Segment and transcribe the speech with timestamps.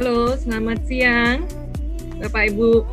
[0.00, 1.44] Halo, selamat siang
[2.24, 2.88] Bapak Ibu.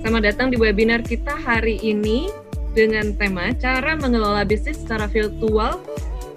[0.00, 2.32] Selamat datang di webinar kita hari ini
[2.72, 5.76] dengan tema cara mengelola bisnis secara virtual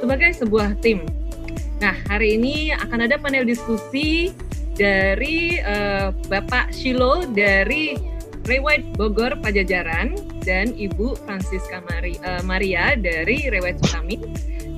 [0.03, 1.07] sebagai sebuah tim.
[1.79, 4.35] Nah, hari ini akan ada panel diskusi
[4.75, 7.95] dari uh, Bapak Shilo dari
[8.43, 14.19] Rewet Bogor Pajajaran dan Ibu Francisca Mari, uh, Maria dari Rewet Sutami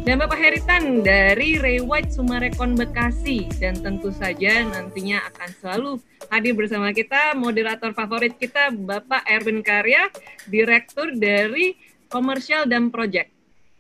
[0.03, 5.91] dan Bapak Heritan dari Rewet Sumarekon Bekasi dan tentu saja nantinya akan selalu
[6.27, 10.11] hadir bersama kita moderator favorit kita Bapak Erwin Karya
[10.51, 11.79] Direktur dari
[12.11, 13.31] Komersial dan Project.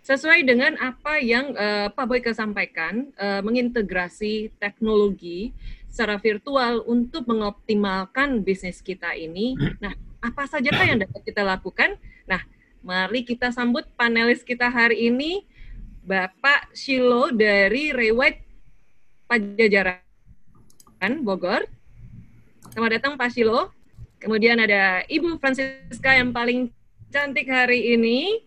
[0.07, 5.51] Sesuai dengan apa yang uh, Pak Boyke sampaikan, uh, mengintegrasi teknologi
[5.91, 9.59] secara virtual untuk mengoptimalkan bisnis kita ini.
[9.83, 9.91] Nah,
[10.23, 11.99] apa saja yang dapat kita lakukan?
[12.31, 12.39] Nah,
[12.79, 15.43] mari kita sambut panelis kita hari ini,
[16.03, 18.43] Bapak Shilo dari Rewet
[19.23, 20.03] Pajajaran,
[21.23, 21.63] Bogor.
[22.75, 23.71] Selamat datang Pak Shilo.
[24.19, 26.75] Kemudian ada Ibu Francisca yang paling
[27.07, 28.43] cantik hari ini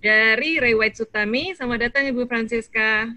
[0.00, 1.52] dari Rewet Sutami.
[1.52, 3.12] Selamat datang Ibu Francisca.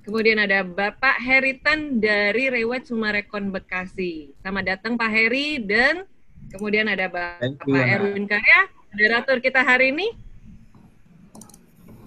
[0.00, 4.32] Kemudian ada Bapak Heritan dari Rewet Sumarekon Bekasi.
[4.40, 6.08] Selamat datang Pak Heri dan
[6.56, 8.60] kemudian ada Bapak Erwin Karya,
[8.96, 10.08] moderator kita hari ini.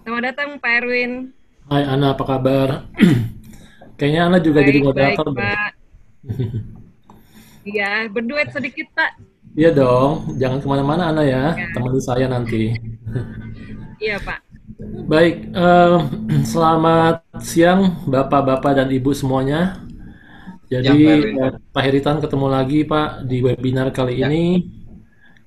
[0.08, 1.36] Selamat datang Pak Erwin.
[1.68, 2.88] Hai Ana, apa kabar?
[4.00, 5.28] Kayaknya Ana juga baik, jadi moderator.
[5.36, 5.72] Baik, Pak.
[7.68, 9.20] Iya, berduet sedikit Pak.
[9.52, 11.76] Iya dong, jangan ke mana-mana Ana ya, ya.
[11.76, 12.72] teman saya nanti.
[14.00, 14.40] Iya Pak.
[15.12, 16.00] Baik, uh,
[16.56, 19.84] selamat siang Bapak-Bapak dan Ibu semuanya.
[20.72, 21.04] Jadi
[21.36, 24.32] ya, Pak Heritan ketemu lagi Pak di webinar kali ya.
[24.32, 24.72] ini.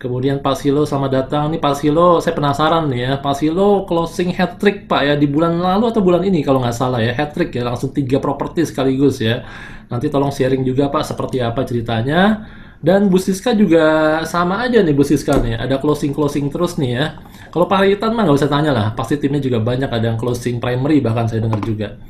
[0.01, 1.53] Kemudian Pak Silo selamat datang.
[1.53, 3.13] Nih Pak Silo, saya penasaran nih ya.
[3.21, 6.73] Pak Silo closing hat trick Pak ya di bulan lalu atau bulan ini kalau nggak
[6.73, 7.13] salah ya.
[7.13, 9.45] Hat trick ya, langsung tiga properti sekaligus ya.
[9.93, 12.49] Nanti tolong sharing juga Pak seperti apa ceritanya.
[12.81, 13.85] Dan Bu Siska juga
[14.25, 17.21] sama aja nih Bu Siska nih, ada closing-closing terus nih ya.
[17.53, 20.65] Kalau Pak Haritan mah nggak usah tanya lah, pasti timnya juga banyak ada yang closing
[20.65, 22.01] primary bahkan saya dengar juga.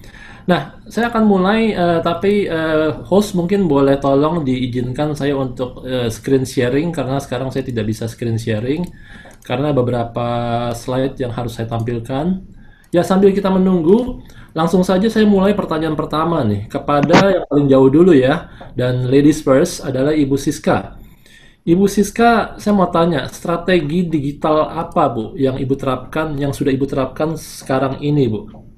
[0.51, 6.11] Nah, saya akan mulai, uh, tapi uh, host mungkin boleh tolong diizinkan saya untuk uh,
[6.11, 8.83] screen sharing karena sekarang saya tidak bisa screen sharing
[9.47, 10.27] karena beberapa
[10.75, 12.43] slide yang harus saya tampilkan.
[12.91, 17.87] Ya sambil kita menunggu, langsung saja saya mulai pertanyaan pertama nih kepada yang paling jauh
[17.87, 18.51] dulu ya.
[18.75, 20.99] Dan ladies first adalah Ibu Siska.
[21.63, 26.91] Ibu Siska, saya mau tanya, strategi digital apa Bu yang Ibu terapkan, yang sudah Ibu
[26.91, 28.70] terapkan sekarang ini Bu?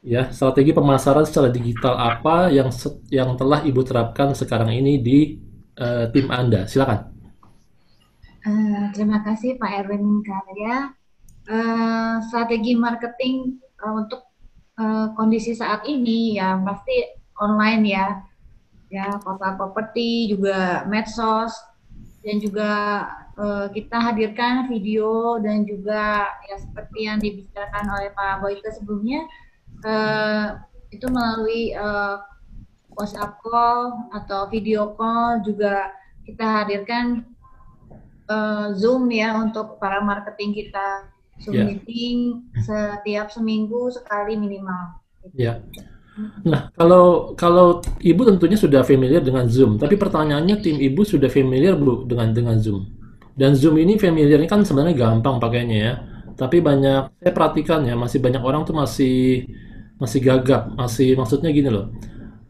[0.00, 2.72] Ya, strategi pemasaran secara digital apa yang
[3.12, 5.36] yang telah Ibu terapkan sekarang ini di
[5.76, 6.64] uh, tim Anda?
[6.64, 7.12] Silakan.
[8.40, 10.96] Uh, terima kasih Pak Erwin Karya
[11.52, 14.24] uh, strategi marketing uh, untuk
[14.80, 18.06] uh, kondisi saat ini ya pasti online ya
[18.88, 21.52] ya portal properti juga medsos
[22.24, 22.70] dan juga
[23.36, 29.28] uh, kita hadirkan video dan juga ya seperti yang dibicarakan oleh Pak Boyke sebelumnya
[29.84, 30.60] uh,
[30.90, 32.20] itu melalui uh,
[32.94, 35.94] WhatsApp call atau video call juga
[36.26, 37.24] kita hadirkan
[38.28, 41.08] uh, Zoom ya untuk para marketing kita
[41.40, 41.66] Zoom yeah.
[41.66, 42.16] meeting
[42.60, 45.00] setiap seminggu sekali minimal.
[45.32, 45.64] Ya.
[45.64, 45.88] Yeah.
[46.44, 51.78] Nah, kalau kalau ibu tentunya sudah familiar dengan Zoom, tapi pertanyaannya tim ibu sudah familiar
[51.80, 52.84] bu dengan dengan Zoom.
[53.32, 55.92] Dan Zoom ini familiar ini kan sebenarnya gampang pakainya ya.
[56.36, 59.48] Tapi banyak saya perhatikan ya masih banyak orang tuh masih
[60.00, 61.92] masih gagap, masih maksudnya gini loh.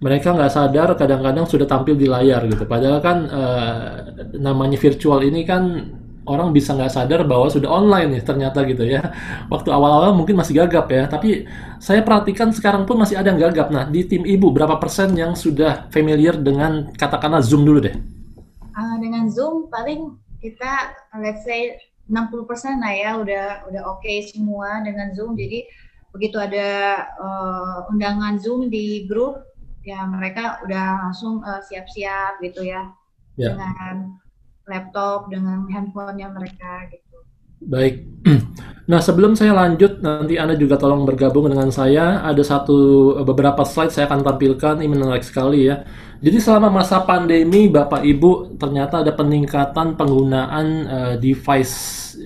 [0.00, 2.65] Mereka nggak sadar kadang-kadang sudah tampil di layar gitu.
[2.65, 3.87] Padahal kan uh,
[4.38, 5.93] namanya virtual ini kan
[6.25, 9.03] orang bisa nggak sadar bahwa sudah online nih ternyata gitu ya.
[9.53, 11.44] Waktu awal-awal mungkin masih gagap ya, tapi
[11.83, 13.69] saya perhatikan sekarang pun masih ada yang gagap.
[13.69, 17.97] Nah, di tim ibu berapa persen yang sudah familiar dengan katakanlah Zoom dulu deh?
[18.72, 21.77] Uh, dengan Zoom paling kita let's say
[22.09, 25.35] 60% lah ya udah udah oke okay semua dengan Zoom.
[25.37, 25.67] Jadi
[26.10, 29.46] begitu ada uh, undangan Zoom di grup
[29.80, 32.92] ya mereka udah langsung eh, siap-siap uh, gitu ya.
[33.40, 33.56] Yeah.
[33.56, 34.20] Dengan
[34.68, 37.16] laptop dengan handphonenya mereka gitu.
[37.64, 37.94] Baik.
[38.90, 42.26] Nah, sebelum saya lanjut, nanti Anda juga tolong bergabung dengan saya.
[42.26, 45.86] Ada satu beberapa slide saya akan tampilkan, ini menarik sekali ya.
[46.18, 51.70] Jadi selama masa pandemi, Bapak Ibu, ternyata ada peningkatan penggunaan uh, device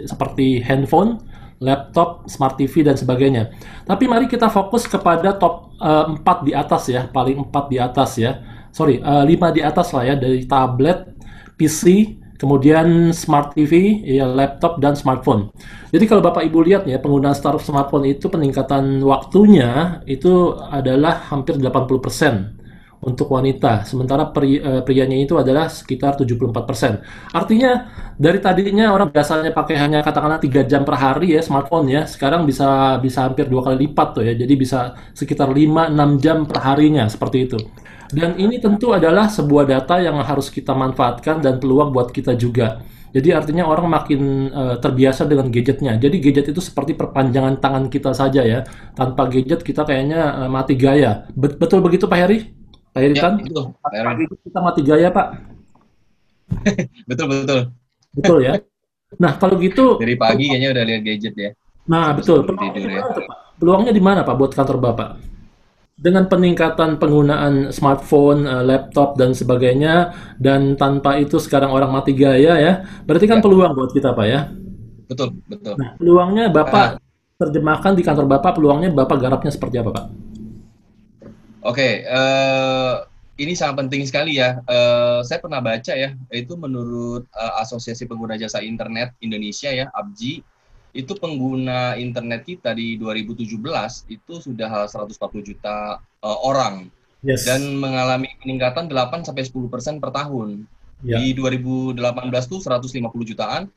[0.09, 1.21] seperti handphone,
[1.61, 3.55] laptop, smart TV dan sebagainya.
[3.87, 7.79] Tapi mari kita fokus kepada top uh, eh, 4 di atas ya, paling 4 di
[7.79, 8.43] atas ya.
[8.75, 11.15] Sorry, uh, eh, 5 di atas lah ya dari tablet,
[11.55, 15.55] PC, kemudian smart TV, ya laptop dan smartphone.
[15.95, 21.55] Jadi kalau Bapak Ibu lihat ya penggunaan startup smartphone itu peningkatan waktunya itu adalah hampir
[21.61, 22.64] 80%
[23.05, 27.05] untuk wanita, sementara pri, uh, prianya itu adalah sekitar 74%.
[27.37, 32.09] Artinya dari tadinya orang biasanya pakai hanya katakanlah 3 jam per hari ya smartphone ya,
[32.09, 34.33] sekarang bisa bisa hampir dua kali lipat tuh ya.
[34.33, 37.59] Jadi bisa sekitar 5 6 jam per harinya seperti itu.
[38.15, 42.81] Dan ini tentu adalah sebuah data yang harus kita manfaatkan dan peluang buat kita juga.
[43.15, 45.95] Jadi artinya orang makin uh, terbiasa dengan gadgetnya.
[46.03, 48.67] Jadi gadget itu seperti perpanjangan tangan kita saja ya.
[48.99, 51.31] Tanpa gadget kita kayaknya uh, mati gaya.
[51.35, 52.64] Betul begitu Pak Heri?
[52.95, 53.35] Pak ya, kan?
[53.43, 55.27] Tanpa gadget kita mati gaya Pak.
[57.11, 57.61] betul betul.
[58.15, 58.53] Betul ya.
[59.19, 59.95] Nah kalau gitu.
[60.03, 61.51] Dari pagi kayaknya udah lihat gadget ya.
[61.91, 62.47] Nah betul.
[62.47, 63.03] Peluangnya, ya.
[63.59, 65.35] Peluangnya di mana Pak buat kantor Bapak?
[65.95, 70.11] dengan peningkatan penggunaan smartphone, uh, laptop dan sebagainya
[70.43, 72.73] dan tanpa itu sekarang orang mati gaya ya.
[73.07, 73.45] Berarti kan ya.
[73.47, 74.51] peluang buat kita Pak ya.
[75.07, 75.79] Betul, betul.
[75.79, 77.03] Nah, peluangnya Bapak uh,
[77.39, 80.05] terjemahkan di kantor Bapak peluangnya Bapak garapnya seperti apa Pak?
[81.65, 82.95] Oke, okay, uh, eh,
[83.41, 84.61] ini sangat penting sekali ya.
[84.69, 90.45] Uh, saya pernah baca ya, itu menurut uh, Asosiasi Pengguna Jasa Internet Indonesia ya, ABJI,
[90.95, 93.51] itu pengguna internet kita di 2017
[94.15, 96.87] itu sudah 140 juta uh, orang
[97.27, 97.49] yes.
[97.49, 100.69] dan mengalami peningkatan 8 sampai 10 persen per tahun.
[101.03, 101.19] Yeah.
[101.19, 101.99] Di 2018
[102.47, 103.73] itu 150 jutaan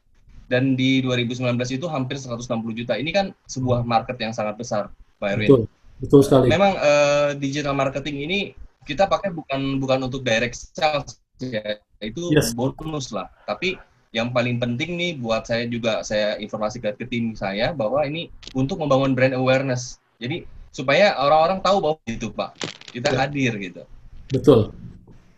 [0.47, 2.93] dan di 2019 itu hampir 160 juta.
[2.99, 5.49] Ini kan sebuah market yang sangat besar, Pak Erwin.
[5.49, 5.61] Betul,
[6.01, 6.47] betul sekali.
[6.49, 8.39] Memang uh, digital marketing ini
[8.87, 12.55] kita pakai bukan bukan untuk direct sales ya, itu yes.
[12.55, 13.27] bonus lah.
[13.43, 13.75] Tapi
[14.15, 18.79] yang paling penting nih buat saya juga saya informasikan ke tim saya bahwa ini untuk
[18.79, 19.99] membangun brand awareness.
[20.17, 22.51] Jadi supaya orang-orang tahu bahwa itu Pak,
[22.95, 23.17] kita ya.
[23.27, 23.83] hadir gitu.
[24.31, 24.71] Betul.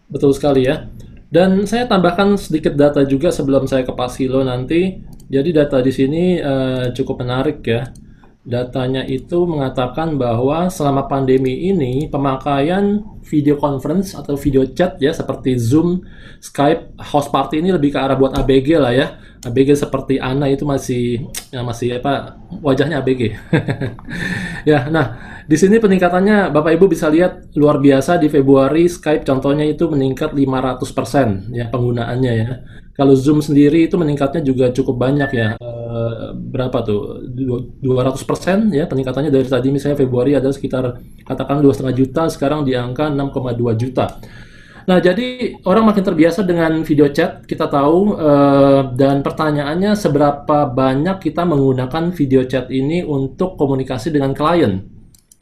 [0.09, 0.89] Betul sekali ya.
[1.29, 4.97] Dan saya tambahkan sedikit data juga sebelum saya ke Pasilo nanti.
[5.29, 7.85] Jadi data di sini uh, cukup menarik ya
[8.47, 15.59] datanya itu mengatakan bahwa selama pandemi ini pemakaian video conference atau video chat ya seperti
[15.59, 16.07] Zoom,
[16.39, 19.07] Skype, house party ini lebih ke arah buat ABG lah ya.
[19.39, 23.35] ABG seperti Ana itu masih ya masih apa wajahnya ABG.
[24.71, 25.15] ya, nah
[25.47, 30.31] di sini peningkatannya Bapak Ibu bisa lihat luar biasa di Februari Skype contohnya itu meningkat
[30.31, 32.49] 500% ya penggunaannya ya.
[32.99, 35.55] Kalau Zoom sendiri itu meningkatnya juga cukup banyak ya.
[35.55, 35.71] E,
[36.35, 37.23] berapa tuh?
[37.79, 42.67] 200 persen ya peningkatannya dari tadi misalnya Februari ada sekitar katakan dua setengah juta, sekarang
[42.67, 44.19] di angka 6,2 juta.
[44.83, 48.31] Nah, jadi orang makin terbiasa dengan video chat, kita tahu, e,
[48.99, 54.98] dan pertanyaannya seberapa banyak kita menggunakan video chat ini untuk komunikasi dengan klien.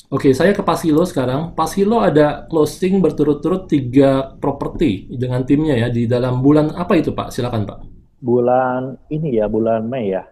[0.08, 1.52] Oke, saya ke Pasilo sekarang.
[1.52, 7.28] Pasilo ada closing berturut-turut tiga properti dengan timnya ya di dalam bulan apa itu Pak?
[7.28, 7.80] Silakan Pak.
[8.24, 10.24] Bulan ini ya, bulan Mei ya.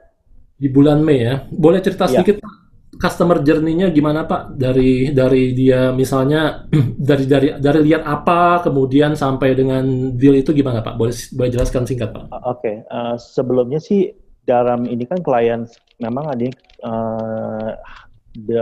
[0.56, 1.44] Di bulan Mei ya.
[1.52, 2.24] Boleh cerita ya.
[2.24, 2.54] sedikit Pak?
[2.96, 4.56] Customer journey-nya gimana Pak?
[4.56, 6.64] Dari dari dia misalnya
[7.12, 10.96] dari dari dari lihat apa kemudian sampai dengan deal itu gimana Pak?
[10.96, 12.32] Boleh boleh jelaskan singkat Pak?
[12.32, 12.76] Oke, okay.
[12.88, 14.08] uh, sebelumnya sih
[14.48, 15.68] dalam ini kan klien
[16.00, 16.48] memang ada
[16.88, 17.72] uh,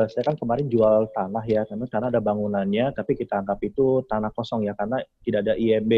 [0.10, 4.30] saya kan kemarin jual tanah ya, karena karena ada bangunannya, tapi kita anggap itu tanah
[4.32, 5.94] kosong ya, karena tidak ada IMB.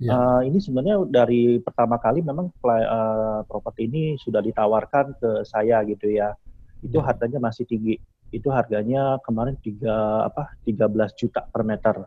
[0.00, 0.16] Ya.
[0.16, 6.08] Uh, ini sebenarnya dari pertama kali memang uh, properti ini sudah ditawarkan ke saya gitu
[6.08, 6.32] ya.
[6.80, 7.12] Itu ya.
[7.12, 8.00] harganya masih tinggi.
[8.32, 12.00] Itu harganya kemarin tiga apa 13 juta per meter.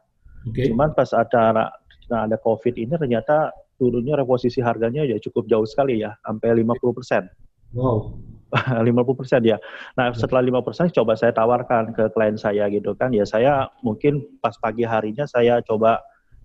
[0.50, 0.74] Okay.
[0.74, 1.70] Cuman pas ada
[2.10, 6.98] nah ada COVID ini ternyata turunnya reposisi harganya ya cukup jauh sekali ya, sampai 50
[6.98, 7.30] persen.
[7.78, 8.18] Wow.
[8.86, 9.58] 50% ya.
[9.98, 13.10] Nah, setelah 50% coba saya tawarkan ke klien saya gitu kan.
[13.10, 15.98] Ya saya mungkin pas pagi harinya saya coba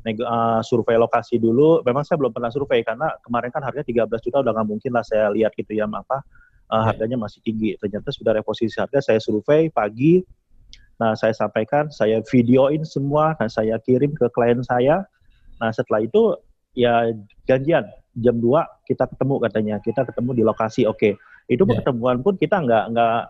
[0.08, 1.84] uh, survei lokasi dulu.
[1.84, 5.04] Memang saya belum pernah survei karena kemarin kan harganya 13 juta udah nggak mungkin lah
[5.04, 6.24] saya lihat gitu ya apa
[6.72, 7.76] uh, harganya masih tinggi.
[7.76, 10.24] Ternyata sudah reposisi harga saya survei pagi.
[10.98, 15.06] Nah, saya sampaikan, saya videoin semua, dan saya kirim ke klien saya.
[15.62, 16.34] Nah, setelah itu
[16.74, 17.14] ya
[17.46, 17.86] janjian
[18.18, 18.42] jam 2
[18.82, 19.76] kita ketemu katanya.
[19.78, 20.88] Kita ketemu di lokasi.
[20.88, 21.14] Oke.
[21.14, 21.80] Okay itu yeah.
[21.80, 23.20] pertemuan pun kita nggak nggak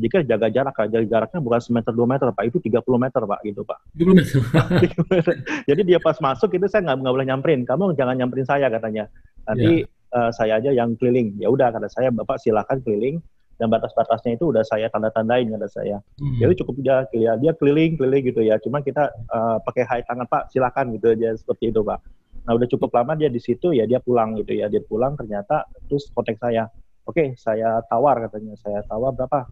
[0.00, 2.48] jika jaga jarak jaga jaraknya bukan semeter dua meter pak.
[2.48, 3.78] Itu 30 meter pak gitu pak.
[4.00, 5.34] 30 meter.
[5.68, 7.60] Jadi dia pas masuk itu saya nggak nggak boleh nyamperin.
[7.68, 9.12] Kamu jangan nyamperin saya katanya.
[9.44, 10.16] Nanti yeah.
[10.16, 11.36] uh, saya aja yang keliling.
[11.36, 13.20] Ya udah kata saya bapak silakan keliling.
[13.60, 16.00] Dan batas-batasnya itu udah saya tanda-tandain kata saya.
[16.16, 16.40] Hmm.
[16.40, 18.56] jadi cukup dia ya, dia keliling keliling gitu ya.
[18.56, 22.00] Cuma kita uh, pakai hai tangan pak silakan gitu aja seperti itu pak.
[22.48, 24.72] Nah udah cukup lama dia di situ ya dia pulang gitu ya.
[24.72, 26.72] Dia pulang ternyata terus kontak saya
[27.06, 28.54] oke okay, saya tawar katanya.
[28.58, 29.46] Saya tawar berapa?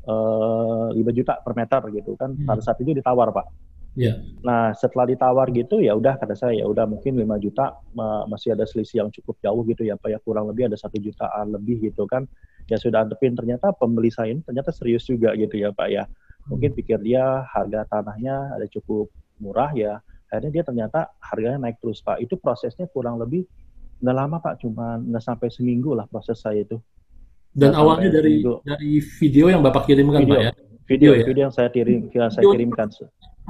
[0.00, 2.32] Eh, 5 juta per meter gitu kan.
[2.32, 2.48] Hmm.
[2.48, 3.46] pada saat itu ditawar pak.
[3.98, 4.22] Yeah.
[4.46, 7.74] Nah setelah ditawar gitu ya udah kata saya ya udah mungkin 5 juta
[8.30, 10.18] masih ada selisih yang cukup jauh gitu ya pak ya.
[10.24, 12.24] Kurang lebih ada satu jutaan lebih gitu kan.
[12.70, 13.36] Ya sudah antepin.
[13.36, 16.08] Ternyata pembeli saya ini ternyata serius juga gitu ya pak ya.
[16.48, 16.78] Mungkin hmm.
[16.80, 20.00] pikir dia harga tanahnya ada cukup murah ya.
[20.30, 22.22] Akhirnya dia ternyata harganya naik terus Pak.
[22.22, 23.42] Itu prosesnya kurang lebih
[24.00, 26.80] nggak lama Pak, cuma nggak sampai seminggu lah proses saya itu.
[27.52, 28.54] Dan nggak awalnya dari seminggu.
[28.64, 30.52] dari video yang Bapak kirimkan video, Pak ya?
[30.52, 31.24] Video, video, ya?
[31.28, 32.88] video yang saya kirim, yang saya kirimkan.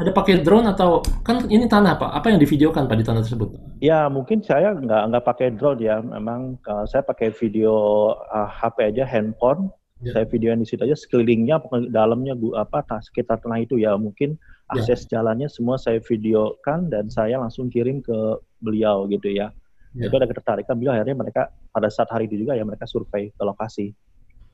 [0.00, 2.10] Ada pakai drone atau kan ini tanah Pak?
[2.16, 3.52] Apa yang divideokan Pak di tanah tersebut?
[3.84, 6.00] Ya mungkin saya nggak nggak pakai drone ya.
[6.00, 7.74] Memang uh, saya pakai video
[8.16, 9.68] uh, HP aja handphone.
[10.00, 10.16] Ya.
[10.16, 11.60] Saya videoin di situ aja sekelilingnya,
[11.92, 14.40] dalamnya gua apa sekitar tanah itu ya mungkin
[14.72, 14.80] ya.
[14.80, 15.20] akses ya.
[15.20, 19.52] jalannya semua saya videokan dan saya langsung kirim ke beliau gitu ya.
[19.96, 20.06] Ya.
[20.08, 23.42] Itu ada ketertarikan beliau akhirnya mereka pada saat hari itu juga ya mereka survei ke
[23.42, 23.90] lokasi.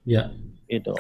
[0.07, 0.31] Ya.
[0.67, 0.95] Itu.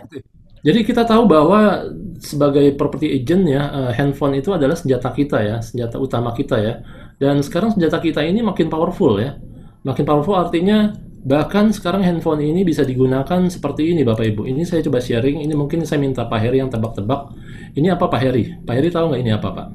[0.66, 1.86] Jadi kita tahu bahwa
[2.18, 6.82] sebagai property agent ya, uh, handphone itu adalah senjata kita ya, senjata utama kita ya.
[7.22, 9.38] Dan sekarang senjata kita ini makin powerful ya.
[9.86, 10.90] Makin powerful artinya
[11.26, 14.42] bahkan sekarang handphone ini bisa digunakan seperti ini Bapak Ibu.
[14.50, 17.30] Ini saya coba sharing, ini mungkin saya minta Pak Heri yang tebak-tebak.
[17.78, 18.58] Ini apa Pak Heri?
[18.62, 19.66] Pak Heri tahu nggak ini apa Pak?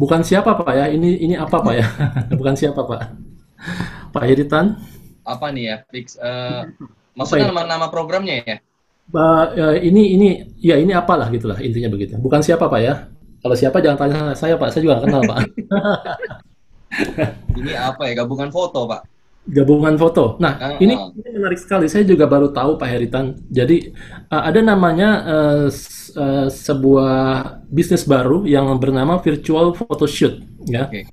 [0.00, 1.86] Bukan siapa Pak ya, ini ini apa Pak ya?
[2.40, 3.00] Bukan siapa Pak?
[4.10, 4.78] Pak Heri Tan?
[5.22, 5.76] Apa nih ya?
[5.88, 6.66] Fix, uh,
[7.14, 8.56] maksudnya nama-nama programnya ya?
[9.14, 10.28] uh, ini ini
[10.62, 12.14] ya ini apalah gitulah intinya begitu.
[12.18, 12.94] Bukan siapa pak ya.
[13.40, 15.38] Kalau siapa jangan tanya saya pak, saya juga kenal pak.
[17.58, 19.00] ini apa ya gabungan foto pak?
[19.48, 20.36] Gabungan foto.
[20.38, 21.88] Nah uh, ini, ini menarik sekali.
[21.88, 23.40] Saya juga baru tahu pak Heritan.
[23.48, 23.90] Jadi
[24.28, 25.66] uh, ada namanya uh,
[26.20, 27.14] uh, sebuah
[27.72, 30.86] bisnis baru yang bernama virtual photoshoot ya.
[30.86, 31.08] Okay.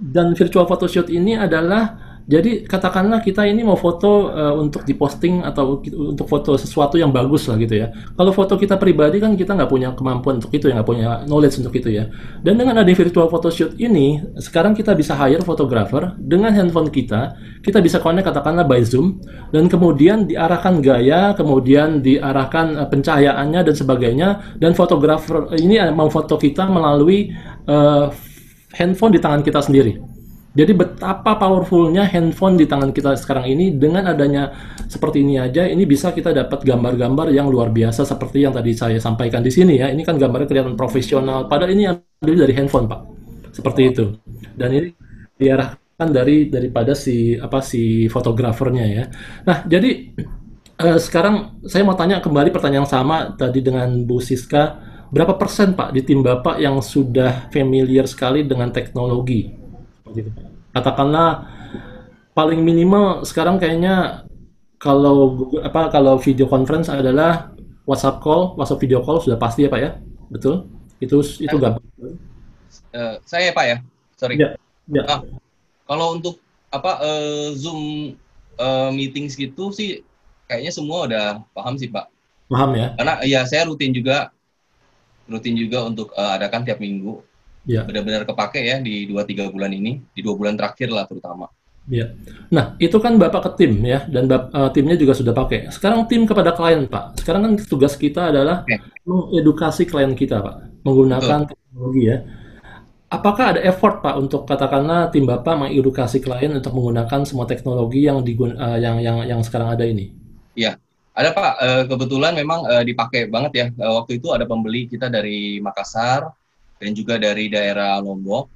[0.00, 5.80] Dan virtual photoshoot ini adalah jadi katakanlah kita ini mau foto uh, untuk diposting atau
[5.84, 7.94] untuk foto sesuatu yang bagus lah gitu ya.
[8.18, 11.62] Kalau foto kita pribadi kan kita nggak punya kemampuan untuk itu ya, nggak punya knowledge
[11.62, 12.10] untuk itu ya.
[12.42, 17.78] Dan dengan ada virtual photoshoot ini, sekarang kita bisa hire fotografer dengan handphone kita, kita
[17.78, 19.22] bisa connect katakanlah by Zoom,
[19.54, 26.34] dan kemudian diarahkan gaya, kemudian diarahkan uh, pencahayaannya dan sebagainya, dan fotografer ini mau foto
[26.40, 27.30] kita melalui
[27.70, 28.10] uh,
[28.74, 30.09] handphone di tangan kita sendiri.
[30.50, 34.50] Jadi betapa powerfulnya handphone di tangan kita sekarang ini dengan adanya
[34.90, 38.98] seperti ini aja, ini bisa kita dapat gambar-gambar yang luar biasa seperti yang tadi saya
[38.98, 39.94] sampaikan di sini ya.
[39.94, 43.00] Ini kan gambarnya kelihatan profesional, padahal ini ambil dari handphone pak,
[43.54, 44.04] seperti itu.
[44.58, 44.90] Dan ini
[45.38, 49.04] diarahkan dari daripada si apa si fotografernya ya.
[49.46, 49.90] Nah jadi
[50.82, 54.82] eh, sekarang saya mau tanya kembali pertanyaan sama tadi dengan Bu Siska,
[55.14, 59.59] berapa persen pak di tim bapak yang sudah familiar sekali dengan teknologi?
[60.14, 60.30] Gitu.
[60.70, 61.50] Katakanlah
[62.34, 64.26] paling minimal sekarang kayaknya
[64.80, 67.52] kalau Google, apa kalau video conference adalah
[67.84, 69.90] WhatsApp call, WhatsApp video call sudah pasti ya Pak ya,
[70.32, 70.70] betul?
[71.02, 71.76] Itu itu nggak?
[72.94, 73.76] Uh, saya Pak ya,
[74.16, 74.40] sorry.
[74.40, 74.56] Ya,
[74.88, 75.02] ya.
[75.04, 75.20] Ah,
[75.84, 76.40] kalau untuk
[76.70, 78.14] apa uh, Zoom
[78.56, 80.06] uh, meetings gitu sih
[80.46, 82.06] kayaknya semua udah paham sih Pak.
[82.50, 82.94] Paham ya?
[82.94, 84.30] Karena ya saya rutin juga
[85.30, 87.22] rutin juga untuk uh, adakan tiap minggu
[87.70, 87.86] ya.
[87.86, 91.46] benar-benar kepake ya di dua tiga bulan ini, di dua bulan terakhir lah terutama.
[91.90, 92.14] Ya.
[92.54, 95.74] Nah, itu kan Bapak ke tim ya, dan bap, uh, timnya juga sudah pakai.
[95.74, 97.18] Sekarang tim kepada klien, Pak.
[97.18, 98.78] Sekarang kan tugas kita adalah okay.
[99.02, 101.50] mengedukasi klien kita, Pak, menggunakan Betul.
[101.50, 102.18] teknologi ya.
[103.10, 108.22] Apakah ada effort, Pak, untuk katakanlah tim Bapak mengedukasi klien untuk menggunakan semua teknologi yang
[108.22, 110.14] digun uh, yang yang yang sekarang ada ini?
[110.54, 110.78] Iya,
[111.10, 111.52] ada Pak.
[111.58, 113.66] Uh, kebetulan memang uh, dipakai banget ya.
[113.82, 116.30] Uh, waktu itu ada pembeli kita dari Makassar,
[116.80, 118.48] dan juga dari daerah Lombok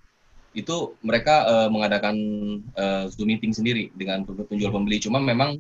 [0.55, 2.17] itu mereka uh, mengadakan
[2.79, 5.03] uh, Zoom meeting sendiri dengan penjual pembeli.
[5.03, 5.59] Cuma memang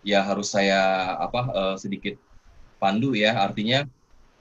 [0.00, 2.16] ya harus saya apa uh, sedikit
[2.80, 3.84] pandu ya, artinya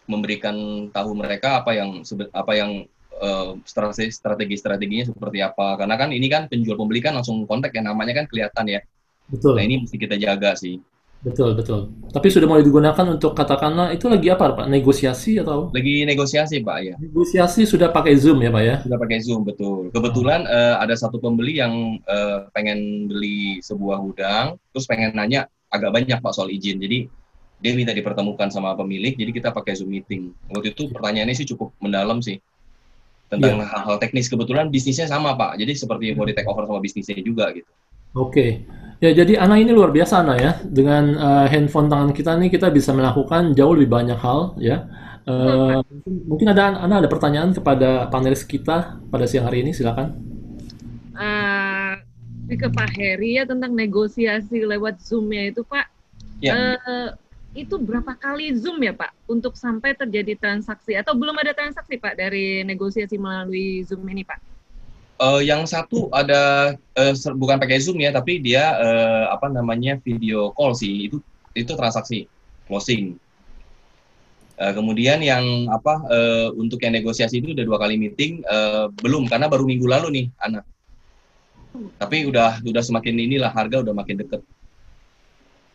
[0.07, 2.71] memberikan tahu mereka apa yang apa yang
[3.19, 5.75] uh, strategi strategi strateginya seperti apa.
[5.77, 8.81] Karena kan ini kan penjual pembeli kan langsung kontak ya namanya kan kelihatan ya.
[9.29, 9.59] Betul.
[9.59, 10.79] Nah ini mesti kita jaga sih.
[11.19, 11.91] Betul, betul.
[12.15, 14.71] Tapi sudah mulai digunakan untuk katakanlah itu lagi apa Pak?
[14.71, 15.67] Negosiasi atau?
[15.75, 16.95] Lagi negosiasi Pak ya.
[16.95, 18.75] Negosiasi sudah pakai Zoom ya Pak ya?
[18.87, 19.91] Sudah pakai Zoom betul.
[19.91, 20.55] Kebetulan oh.
[20.55, 26.23] uh, ada satu pembeli yang uh, pengen beli sebuah gudang, terus pengen nanya agak banyak
[26.23, 26.79] Pak soal izin.
[26.79, 27.11] Jadi
[27.59, 30.31] dia minta dipertemukan sama pemilik, jadi kita pakai Zoom meeting.
[30.47, 32.39] Waktu itu pertanyaannya sih cukup mendalam sih
[33.27, 33.67] tentang iya.
[33.67, 34.01] hal-hal ya.
[34.07, 34.31] teknis.
[34.31, 37.67] Kebetulan bisnisnya sama Pak, jadi seperti mau di take over sama bisnisnya juga gitu.
[38.15, 38.33] Oke.
[38.33, 38.51] Okay.
[38.99, 40.51] Ya, jadi Ana ini luar biasa Ana ya.
[40.59, 44.91] Dengan uh, handphone tangan kita nih kita bisa melakukan jauh lebih banyak hal ya.
[45.29, 45.79] Uh,
[46.25, 50.19] mungkin ada Ana ada pertanyaan kepada panelis kita pada siang hari ini, silakan.
[51.15, 51.95] Uh,
[52.49, 55.87] ke Pak Heri ya tentang negosiasi lewat Zoom-nya itu Pak.
[56.43, 56.75] Ya.
[56.83, 57.09] Uh,
[57.57, 62.19] itu berapa kali Zoom ya Pak untuk sampai terjadi transaksi atau belum ada transaksi Pak
[62.19, 64.48] dari negosiasi melalui Zoom ini Pak?
[65.19, 70.55] Uh, yang satu ada uh, bukan pakai Zoom ya, tapi dia uh, apa namanya video
[70.55, 71.11] call sih.
[71.11, 71.19] Itu
[71.51, 72.23] itu transaksi
[72.71, 73.19] closing.
[74.55, 79.27] Uh, kemudian yang apa uh, untuk yang negosiasi itu udah dua kali meeting uh, belum
[79.27, 80.63] karena baru minggu lalu nih anak.
[81.99, 84.39] Tapi udah udah semakin inilah harga udah makin deket.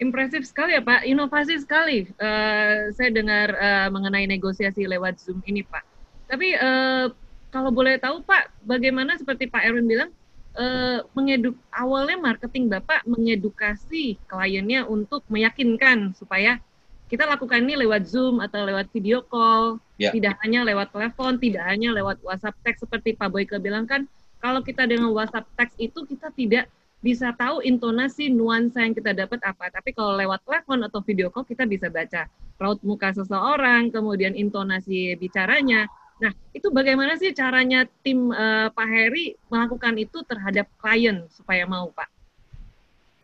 [0.01, 2.09] Impresif sekali ya Pak, inovasi sekali.
[2.17, 5.85] Uh, saya dengar uh, mengenai negosiasi lewat Zoom ini Pak.
[6.33, 7.13] Tapi uh,
[7.55, 10.11] kalau boleh tahu Pak, bagaimana seperti Pak Erwin bilang,
[10.59, 16.59] uh, mengeduk awalnya marketing Bapak mengedukasi kliennya untuk meyakinkan supaya
[17.07, 20.11] kita lakukan ini lewat Zoom atau lewat video call, yeah.
[20.11, 24.11] tidak hanya lewat telepon, tidak hanya lewat WhatsApp teks seperti Pak Boyke bilang kan,
[24.43, 26.67] kalau kita dengan WhatsApp teks itu kita tidak
[27.05, 29.71] bisa tahu intonasi nuansa yang kita dapat apa.
[29.71, 32.27] Tapi kalau lewat telepon atau video call kita bisa baca
[32.59, 35.87] raut muka seseorang, kemudian intonasi bicaranya.
[36.23, 41.91] Nah, itu bagaimana sih caranya tim uh, Pak Heri melakukan itu terhadap klien supaya mau,
[41.91, 42.07] Pak?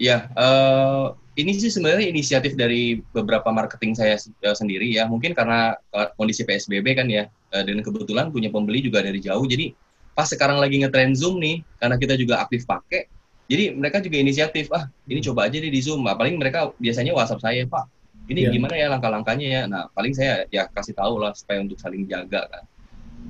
[0.01, 5.07] Ya, uh, ini sih sebenarnya inisiatif dari beberapa marketing saya uh, sendiri ya.
[5.07, 9.47] Mungkin karena uh, kondisi PSBB kan ya, uh, dan kebetulan punya pembeli juga dari jauh.
[9.47, 9.71] Jadi
[10.17, 13.07] pas sekarang lagi ngetrend Zoom nih, karena kita juga aktif pakai,
[13.47, 16.03] jadi mereka juga inisiatif, ah ini coba aja deh di Zoom.
[16.03, 17.87] Paling mereka biasanya WhatsApp saya, Pak,
[18.27, 18.53] ini yeah.
[18.55, 19.63] gimana ya langkah-langkahnya ya.
[19.71, 22.65] Nah paling saya ya kasih tahu lah supaya untuk saling jaga kan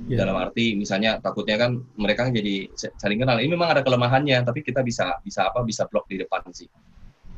[0.07, 0.19] yeah.
[0.21, 3.39] dalam arti misalnya takutnya kan mereka jadi saling kenal.
[3.39, 6.67] Ini memang ada kelemahannya tapi kita bisa bisa apa bisa blok di depan sih.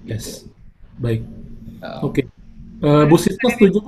[0.03, 0.49] Yes.
[0.97, 1.23] Baik.
[1.81, 2.21] Uh, oke.
[2.21, 2.25] Okay.
[2.83, 3.79] uh, Bu Siska setuju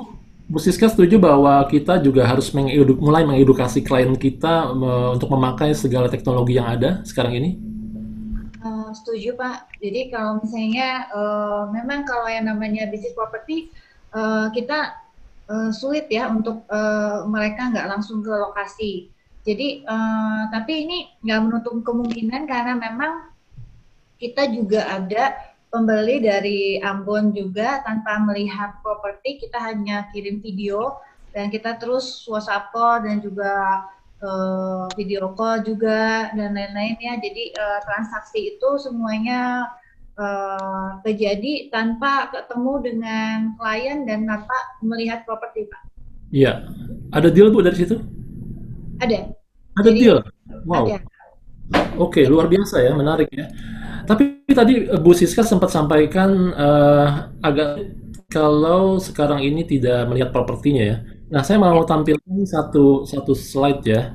[0.46, 5.74] Bu Siska setuju bahwa kita juga harus mengeduk, mulai mengedukasi klien kita uh, untuk memakai
[5.74, 7.58] segala teknologi yang ada sekarang ini?
[8.62, 9.74] Uh, setuju Pak.
[9.82, 13.74] Jadi kalau misalnya uh, memang kalau yang namanya bisnis properti
[14.14, 15.05] uh, kita
[15.50, 19.10] uh, sulit ya untuk uh, mereka nggak langsung ke lokasi.
[19.46, 23.30] Jadi uh, tapi ini nggak menutup kemungkinan karena memang
[24.18, 25.38] kita juga ada
[25.70, 30.98] pembeli dari Ambon juga tanpa melihat properti kita hanya kirim video
[31.36, 33.86] dan kita terus WhatsApp call dan juga
[34.24, 37.14] uh, video call juga dan lain-lain ya.
[37.20, 39.68] Jadi uh, transaksi itu semuanya
[40.20, 45.82] uh, terjadi tanpa ketemu dengan klien dan tanpa melihat properti, Pak.
[46.34, 46.68] Iya.
[47.14, 47.96] Ada deal Bu dari situ?
[49.00, 49.32] Ada.
[49.80, 50.18] Ada Jadi, deal.
[50.68, 50.88] Wow.
[50.88, 50.98] Ada.
[51.98, 53.50] Oke, luar biasa ya, menarik ya.
[54.06, 57.08] Tapi tadi eh, Bu Siska sempat sampaikan uh,
[57.42, 57.90] agak
[58.30, 60.98] kalau sekarang ini tidak melihat propertinya ya.
[61.32, 64.14] Nah, saya mau tampilkan satu satu slide ya.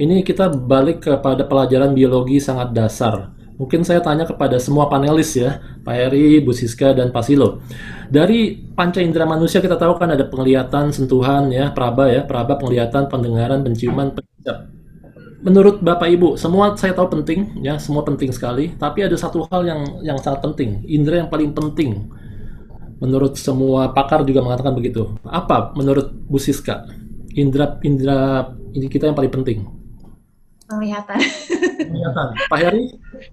[0.00, 3.36] Ini kita balik kepada pelajaran biologi sangat dasar.
[3.60, 7.60] Mungkin saya tanya kepada semua panelis ya, Pak Heri, Bu Siska, dan Pak Silo.
[8.08, 13.12] Dari panca indera manusia kita tahu kan ada penglihatan, sentuhan ya, praba ya, praba penglihatan,
[13.12, 14.72] pendengaran, penciuman, pencap.
[15.44, 18.72] Menurut Bapak Ibu, semua saya tahu penting ya, semua penting sekali.
[18.80, 22.08] Tapi ada satu hal yang yang sangat penting, indera yang paling penting.
[22.96, 25.20] Menurut semua pakar juga mengatakan begitu.
[25.28, 26.88] Apa menurut Bu Siska?
[27.36, 29.79] Indra indra kita yang paling penting
[30.70, 31.18] penglihatan.
[31.90, 32.26] Penglihatan.
[32.46, 32.84] Pak Heri?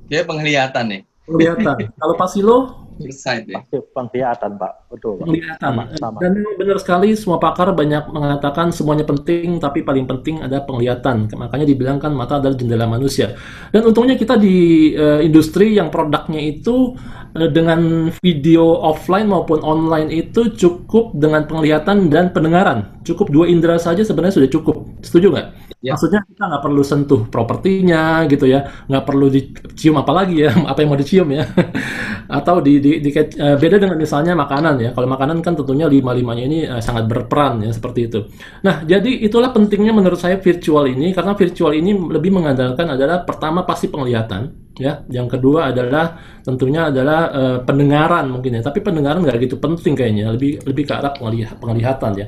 [0.09, 1.01] Dia penglihatan nih.
[1.29, 1.75] Penglihatan.
[1.93, 2.57] Kalau Pak Silo?
[2.97, 3.61] Insight ya.
[3.93, 5.21] penglihatan Pak, betul.
[5.21, 5.29] Pak.
[5.29, 5.61] Penglihatan.
[5.61, 6.17] Sama, sama.
[6.17, 11.29] Dan benar sekali semua pakar banyak mengatakan semuanya penting, tapi paling penting ada penglihatan.
[11.29, 13.37] Makanya dibilangkan mata adalah jendela manusia.
[13.69, 16.97] Dan untungnya kita di uh, industri yang produknya itu
[17.37, 22.97] uh, dengan video offline maupun online itu cukup dengan penglihatan dan pendengaran.
[23.05, 24.89] Cukup dua indera saja sebenarnya sudah cukup.
[25.05, 25.66] Setuju nggak?
[25.87, 25.95] Ya.
[25.95, 30.83] Maksudnya kita nggak perlu sentuh propertinya gitu ya, nggak perlu dicium apa lagi ya, apa
[30.83, 31.47] yang mau dicium ya,
[32.43, 34.89] atau di, di, di uh, beda dengan misalnya makanan ya.
[34.91, 38.19] Kalau makanan kan tentunya lima limanya ini uh, sangat berperan ya seperti itu.
[38.67, 43.63] Nah jadi itulah pentingnya menurut saya virtual ini karena virtual ini lebih mengandalkan adalah pertama
[43.63, 48.61] pasti penglihatan ya yang kedua adalah tentunya adalah uh, pendengaran mungkin ya.
[48.63, 50.33] Tapi pendengaran nggak gitu penting kayaknya.
[50.33, 51.13] Lebih lebih ke arah
[51.59, 52.27] penglihatan ya.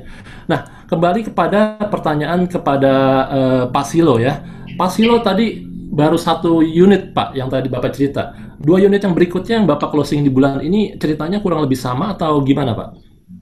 [0.50, 2.94] Nah kembali kepada pertanyaan kepada
[3.30, 4.42] uh, Pak Silo ya.
[4.74, 8.34] Pak Silo tadi baru satu unit Pak yang tadi Bapak cerita.
[8.60, 12.38] Dua unit yang berikutnya yang Bapak closing di bulan ini ceritanya kurang lebih sama atau
[12.44, 12.88] gimana Pak?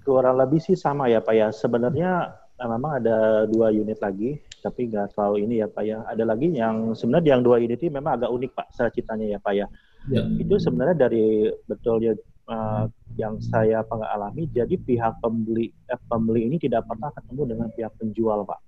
[0.07, 1.49] Kurang lebih sih sama ya Pak ya.
[1.53, 5.99] Sebenarnya memang ada dua unit lagi tapi nggak terlalu ini ya Pak ya.
[6.07, 9.53] Ada lagi yang sebenarnya yang dua ini memang agak unik Pak secara ceritanya ya Pak
[9.55, 9.67] ya.
[10.11, 10.23] ya.
[10.39, 12.13] Itu sebenarnya dari betul ya
[12.49, 12.85] uh,
[13.17, 18.39] yang saya alami jadi pihak pembeli eh, pembeli ini tidak pernah ketemu dengan pihak penjual
[18.45, 18.61] Pak.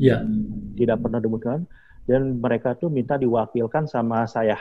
[0.00, 0.24] Iya.
[0.74, 1.66] Tidak pernah demikian
[2.04, 4.60] dan mereka tuh minta diwakilkan sama saya.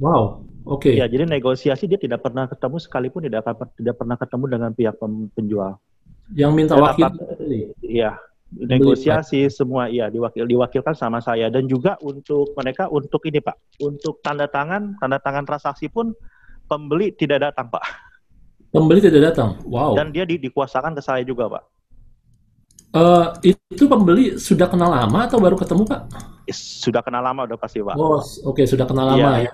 [0.00, 0.88] Wow, oke.
[0.88, 0.96] Okay.
[0.96, 3.44] Ya, jadi negosiasi dia tidak pernah ketemu sekalipun tidak
[3.76, 4.96] tidak pernah ketemu dengan pihak
[5.36, 5.76] penjual.
[6.32, 7.12] Yang minta wakil.
[7.84, 8.16] Iya,
[8.52, 14.20] negosiasi semua iya diwakil diwakilkan sama saya dan juga untuk mereka untuk ini Pak untuk
[14.20, 16.12] tanda tangan tanda tangan transaksi pun
[16.68, 17.84] pembeli tidak datang Pak
[18.68, 21.64] pembeli tidak datang wow dan dia di, dikuasakan ke saya juga Pak
[22.92, 26.12] Uh, itu pembeli sudah kenal lama atau baru ketemu Pak?
[26.52, 27.96] Sudah kenal lama udah pasti Pak.
[27.96, 29.48] Oh, oke okay, sudah kenal lama iya.
[29.48, 29.52] ya.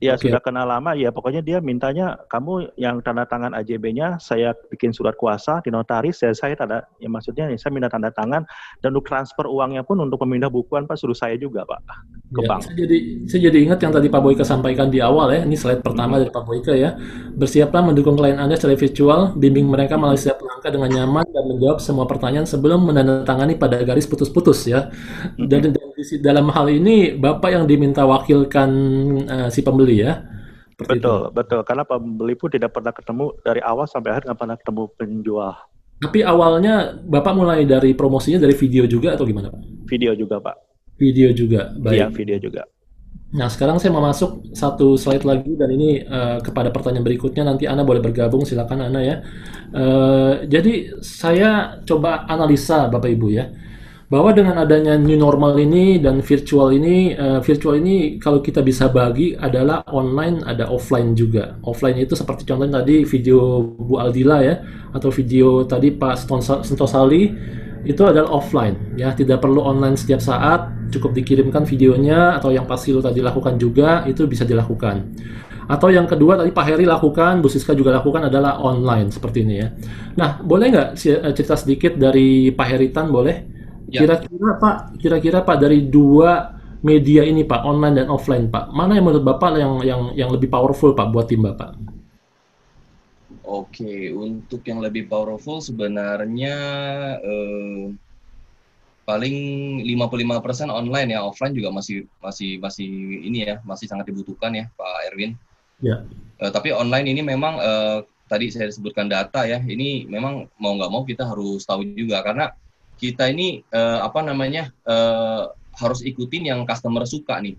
[0.00, 0.32] Ya okay.
[0.32, 5.12] sudah kenal lama ya pokoknya dia mintanya kamu yang tanda tangan AJB-nya saya bikin surat
[5.12, 8.48] kuasa di notaris ya saya tanda ya maksudnya saya minta tanda tangan
[8.80, 11.80] dan untuk transfer uangnya pun untuk memindah bukuan Pak suruh saya juga Pak
[12.32, 12.60] ke ya, bank.
[12.64, 15.84] Saya jadi saya jadi ingat yang tadi Pak Boyka sampaikan di awal ya ini slide
[15.84, 16.20] pertama hmm.
[16.24, 16.96] dari Pak Boyka ya
[17.36, 21.76] bersiaplah mendukung klien Anda secara virtual bimbing mereka melalui setiap langkah dengan nyaman dan menjawab
[21.76, 24.88] semua pertanyaan sebelum menandatangani pada garis putus-putus ya
[25.36, 25.76] dan, dan
[26.24, 28.70] dalam hal ini Bapak yang diminta wakilkan
[29.28, 30.12] uh, si pembeli pembeli ya.
[30.78, 31.14] betul, itu.
[31.34, 31.60] betul.
[31.66, 35.54] Karena pembeli pun tidak pernah ketemu dari awal sampai akhir nggak pernah ketemu penjual.
[36.00, 39.60] Tapi awalnya Bapak mulai dari promosinya dari video juga atau gimana Pak?
[39.84, 40.56] Video juga Pak.
[40.96, 41.96] Video juga, baik.
[41.96, 42.62] Iya, video juga.
[43.30, 47.64] Nah, sekarang saya mau masuk satu slide lagi dan ini uh, kepada pertanyaan berikutnya nanti
[47.68, 49.16] Ana boleh bergabung silakan Ana ya.
[49.70, 53.48] Uh, jadi saya coba analisa Bapak Ibu ya
[54.10, 58.90] bahwa dengan adanya new normal ini dan virtual ini uh, virtual ini kalau kita bisa
[58.90, 64.66] bagi adalah online ada offline juga offline itu seperti contohnya tadi video Bu Aldila ya
[64.90, 66.26] atau video tadi Pak
[66.66, 67.30] Sentosali
[67.86, 72.90] itu adalah offline ya tidak perlu online setiap saat cukup dikirimkan videonya atau yang pasti
[72.90, 75.06] lo tadi lakukan juga itu bisa dilakukan
[75.70, 79.54] atau yang kedua tadi Pak Heri lakukan, Bu Siska juga lakukan adalah online seperti ini
[79.54, 79.70] ya.
[80.18, 83.49] Nah, boleh nggak eh, cerita sedikit dari Pak Heritan boleh?
[83.90, 84.06] Ya.
[84.06, 89.10] Kira-kira Pak, kira-kira Pak dari dua media ini Pak, online dan offline Pak, mana yang
[89.10, 91.76] menurut Bapak yang yang yang lebih powerful Pak buat tim Bapak?
[93.50, 96.54] Oke, untuk yang lebih powerful sebenarnya
[97.18, 97.90] eh,
[99.02, 99.36] paling
[99.82, 102.88] 55% online ya, offline juga masih masih masih
[103.26, 105.34] ini ya, masih sangat dibutuhkan ya Pak Erwin.
[105.82, 106.06] Ya.
[106.38, 107.98] Eh, tapi online ini memang eh,
[108.30, 112.54] tadi saya sebutkan data ya, ini memang mau nggak mau kita harus tahu juga karena
[113.00, 115.48] kita ini uh, apa namanya uh,
[115.80, 117.56] harus ikutin yang customer suka nih,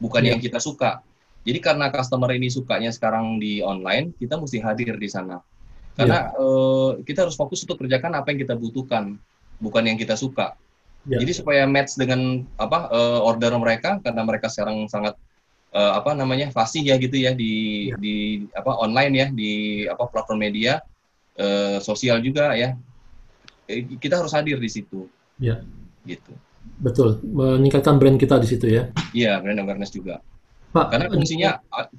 [0.00, 0.30] bukan yeah.
[0.32, 1.04] yang kita suka.
[1.44, 5.44] Jadi karena customer ini sukanya sekarang di online, kita mesti hadir di sana.
[5.92, 6.40] Karena yeah.
[6.40, 9.20] uh, kita harus fokus untuk kerjakan apa yang kita butuhkan,
[9.60, 10.56] bukan yang kita suka.
[11.04, 11.20] Yeah.
[11.20, 15.20] Jadi supaya match dengan apa uh, order mereka, karena mereka sekarang sangat
[15.76, 18.00] uh, apa namanya fasih ya gitu ya di yeah.
[18.00, 18.14] di
[18.56, 19.52] apa online ya di
[19.84, 20.80] apa platform media
[21.36, 22.72] uh, sosial juga ya
[24.00, 25.06] kita harus hadir di situ.
[25.36, 25.62] Ya.
[26.08, 26.32] Gitu.
[26.78, 28.88] Betul, meningkatkan brand kita di situ ya.
[29.12, 30.24] Iya, brand awareness juga.
[30.68, 31.50] Pak, Karena fungsinya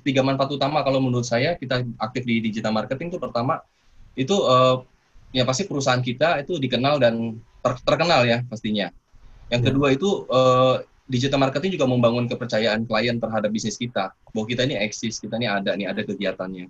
[0.06, 3.66] tiga manfaat utama kalau menurut saya kita aktif di digital marketing itu pertama
[4.14, 4.86] itu uh,
[5.34, 8.94] ya pasti perusahaan kita itu dikenal dan ter terkenal ya pastinya.
[9.50, 9.68] Yang ya.
[9.74, 14.78] kedua itu uh, digital marketing juga membangun kepercayaan klien terhadap bisnis kita bahwa kita ini
[14.78, 16.70] eksis, kita ini ada nih ada kegiatannya.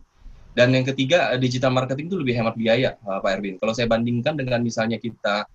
[0.54, 3.56] Dan yang ketiga, eh, digital marketing itu lebih hemat biaya, uh, Pak Erwin.
[3.62, 5.46] Kalau saya bandingkan dengan misalnya kita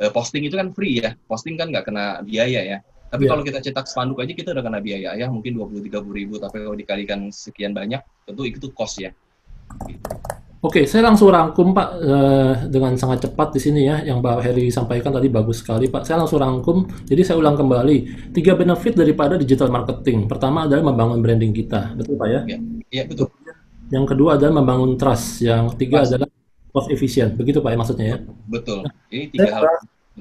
[0.00, 2.78] uh, posting itu kan free ya, posting kan nggak kena biaya ya.
[3.08, 3.30] Tapi yeah.
[3.32, 6.76] kalau kita cetak spanduk aja kita udah kena biaya ya, mungkin 20-30 ribu, tapi kalau
[6.76, 9.12] dikalikan sekian banyak, tentu itu cost ya.
[10.58, 14.74] Oke, saya langsung rangkum Pak uh, dengan sangat cepat di sini ya, yang Pak Heri
[14.74, 16.02] sampaikan tadi bagus sekali Pak.
[16.02, 18.32] Saya langsung rangkum, jadi saya ulang kembali.
[18.34, 20.26] Tiga benefit daripada digital marketing.
[20.26, 22.40] Pertama adalah membangun branding kita, betul Pak ya?
[22.42, 22.58] Iya,
[22.90, 23.30] ya, betul.
[23.88, 25.40] Yang kedua adalah membangun trust.
[25.44, 26.10] Yang ketiga trust.
[26.14, 26.28] adalah
[26.72, 27.30] cost efficient.
[27.34, 28.18] Begitu Pak ya maksudnya ya?
[28.46, 28.84] Betul.
[29.08, 29.64] Ini tiga hal.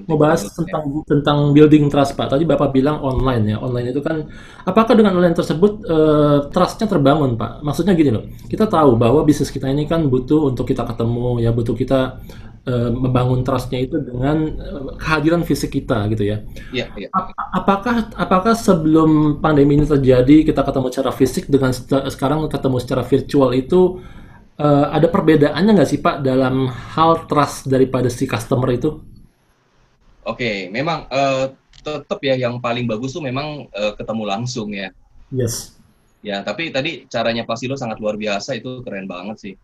[0.05, 2.29] Mau bahas tentang tentang building trust Pak.
[2.29, 3.57] Tadi Bapak bilang online ya.
[3.57, 4.29] Online itu kan
[4.61, 7.65] apakah dengan online tersebut uh, trustnya terbangun Pak?
[7.65, 8.29] Maksudnya gini loh.
[8.45, 12.21] Kita tahu bahwa bisnis kita ini kan butuh untuk kita ketemu ya butuh kita
[12.67, 16.37] uh, membangun trustnya itu dengan uh, kehadiran fisik kita gitu ya.
[16.75, 17.09] Iya, iya.
[17.55, 21.71] Apakah apakah sebelum pandemi ini terjadi kita ketemu secara fisik dengan
[22.11, 24.03] sekarang ketemu secara virtual itu
[24.59, 28.99] uh, ada perbedaannya nggak sih Pak dalam hal trust daripada si customer itu?
[30.27, 34.91] Oke, memang uh, tetap ya yang paling bagus tuh memang uh, ketemu langsung ya.
[35.31, 35.79] Yes.
[36.19, 39.55] Ya, tapi tadi caranya Pasilo sangat luar biasa itu keren banget sih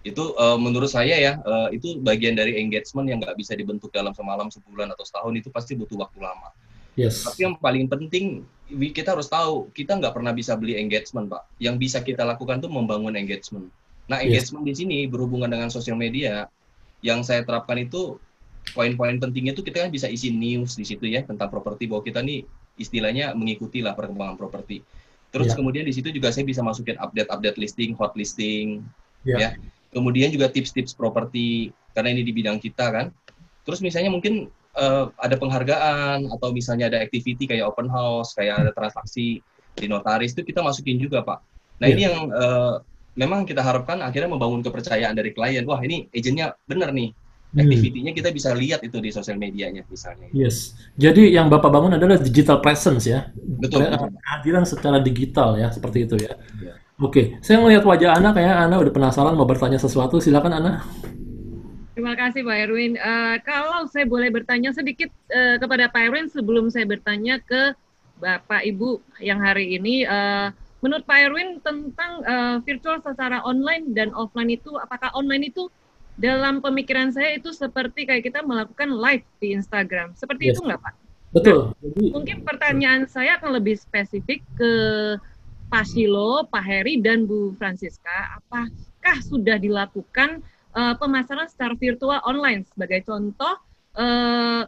[0.00, 4.16] itu uh, menurut saya ya uh, itu bagian dari engagement yang nggak bisa dibentuk dalam
[4.16, 6.48] semalam sebulan atau setahun itu pasti butuh waktu lama.
[6.96, 7.28] Yes.
[7.28, 8.48] Tapi yang paling penting
[8.96, 11.44] kita harus tahu kita nggak pernah bisa beli engagement pak.
[11.60, 13.68] Yang bisa kita lakukan itu membangun engagement.
[14.08, 14.68] Nah engagement yes.
[14.72, 16.48] di sini berhubungan dengan sosial media
[17.04, 18.16] yang saya terapkan itu
[18.72, 22.24] poin-poin pentingnya itu kita kan bisa isi news di situ ya tentang properti bahwa kita
[22.24, 22.48] nih
[22.80, 24.80] istilahnya mengikuti lah perkembangan properti.
[25.28, 25.56] Terus yeah.
[25.60, 28.80] kemudian di situ juga saya bisa masukin update-update listing, hot listing,
[29.28, 29.52] yeah.
[29.56, 33.06] ya kemudian juga tips-tips properti karena ini di bidang kita kan.
[33.66, 34.48] Terus misalnya mungkin
[34.78, 39.42] uh, ada penghargaan atau misalnya ada activity kayak open house, kayak ada transaksi
[39.76, 41.38] di notaris itu kita masukin juga pak.
[41.82, 41.94] Nah yeah.
[41.94, 42.74] ini yang uh,
[43.18, 45.66] memang kita harapkan akhirnya membangun kepercayaan dari klien.
[45.66, 47.10] Wah ini agentnya benar nih.
[47.50, 47.66] hmm.
[47.66, 50.30] activity-nya kita bisa lihat itu di sosial medianya misalnya.
[50.30, 50.78] Yes.
[50.94, 53.26] Jadi yang Bapak bangun adalah digital presence ya.
[53.34, 53.90] Betul.
[53.90, 56.38] Kehadiran secara digital ya, seperti itu ya.
[56.62, 56.78] ya.
[57.00, 60.20] Oke, saya melihat wajah Ana kayak Ana udah penasaran mau bertanya sesuatu.
[60.20, 60.84] Silakan Ana.
[61.96, 63.00] Terima kasih Pak Erwin.
[63.00, 67.72] Uh, kalau saya boleh bertanya sedikit uh, kepada Pak Erwin sebelum saya bertanya ke
[68.20, 70.52] Bapak Ibu yang hari ini, uh,
[70.84, 75.72] menurut Pak Erwin tentang uh, virtual secara online dan offline itu, apakah online itu
[76.20, 80.60] dalam pemikiran saya itu seperti kayak kita melakukan live di Instagram, seperti yes.
[80.60, 80.94] itu nggak Pak?
[81.32, 81.72] Betul.
[81.72, 84.72] Nah, Jadi, mungkin pertanyaan saya akan lebih spesifik ke
[85.70, 88.36] Pak Silo, Pak Heri, dan Bu Francisca.
[88.42, 90.42] Apakah sudah dilakukan
[90.74, 92.66] uh, pemasaran secara virtual online?
[92.66, 93.54] Sebagai contoh,
[93.94, 94.66] uh,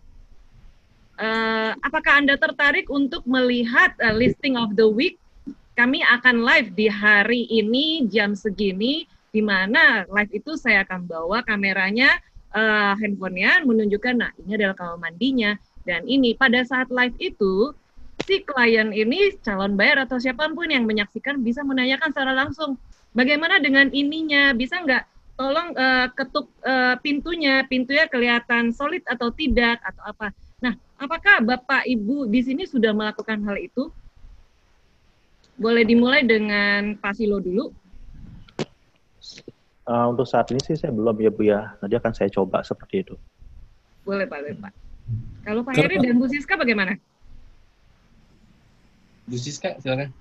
[1.18, 5.18] uh, apakah Anda tertarik untuk melihat uh, listing of the week
[5.72, 11.40] kami akan live di hari ini jam segini di mana live itu saya akan bawa
[11.48, 12.12] kameranya
[12.52, 15.56] uh, handphonenya menunjukkan nah ini adalah kamar mandinya
[15.88, 17.72] dan ini pada saat live itu
[18.22, 22.78] si klien ini calon bayar atau siapa pun yang menyaksikan bisa menanyakan secara langsung
[23.12, 25.04] bagaimana dengan ininya bisa nggak
[25.34, 30.28] tolong uh, ketuk uh, pintunya pintunya kelihatan solid atau tidak atau apa
[30.62, 33.90] nah apakah bapak ibu di sini sudah melakukan hal itu
[35.62, 37.70] boleh dimulai dengan Pak Silo dulu.
[39.82, 41.74] Uh, untuk saat ini sih saya belum ya Bu ya.
[41.82, 43.14] Nanti akan saya coba seperti itu.
[44.02, 44.72] Boleh Pak, boleh Pak.
[45.46, 46.98] Kalau Pak Heri dan Bu Siska bagaimana?
[49.32, 50.12] Bu Siska silakan.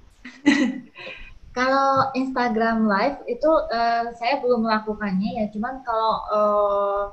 [1.57, 7.03] kalau Instagram Live itu uh, saya belum melakukannya ya, cuman kalau uh,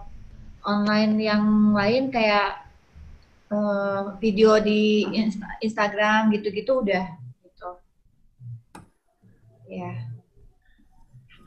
[0.63, 2.63] online yang lain kayak
[3.51, 7.19] uh, video di Insta Instagram gitu-gitu udah
[9.69, 9.93] Ya.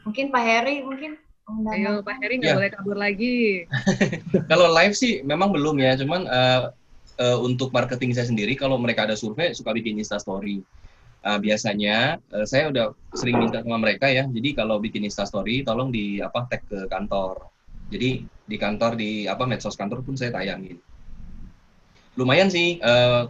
[0.05, 1.17] Mungkin Pak Heri mungkin
[1.51, 2.57] Ayo Pak Heri nggak ya.
[2.63, 3.65] boleh kabur lagi.
[4.51, 6.71] kalau live sih memang belum ya, cuman uh,
[7.21, 10.65] uh, untuk marketing saya sendiri kalau mereka ada survei suka bikin Insta story.
[11.21, 14.25] Uh, biasanya uh, saya udah sering minta sama mereka ya.
[14.25, 17.45] Jadi kalau bikin Insta story tolong di apa tag ke kantor.
[17.93, 20.81] Jadi di kantor di apa medsos kantor pun saya tayangin.
[22.19, 22.75] Lumayan sih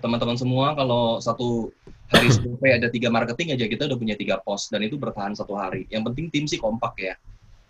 [0.02, 1.70] teman-teman uh, semua kalau satu
[2.10, 5.54] hari survei ada tiga marketing aja kita udah punya tiga post dan itu bertahan satu
[5.54, 5.86] hari.
[5.92, 7.14] Yang penting tim sih kompak ya,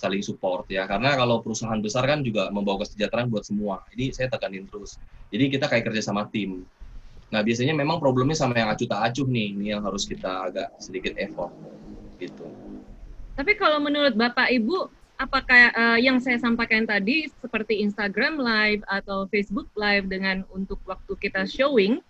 [0.02, 0.90] saling support ya.
[0.90, 3.86] Karena kalau perusahaan besar kan juga membawa kesejahteraan buat semua.
[3.94, 4.98] Jadi saya tekanin terus.
[5.30, 6.66] Jadi kita kayak kerja sama tim.
[7.30, 10.74] Nah biasanya memang problemnya sama yang acuh tak acuh nih, ini yang harus kita agak
[10.82, 11.54] sedikit effort
[12.18, 12.50] gitu.
[13.38, 14.90] Tapi kalau menurut Bapak Ibu,
[15.22, 21.14] apakah uh, yang saya sampaikan tadi seperti Instagram Live atau Facebook Live dengan untuk waktu
[21.22, 22.02] kita showing,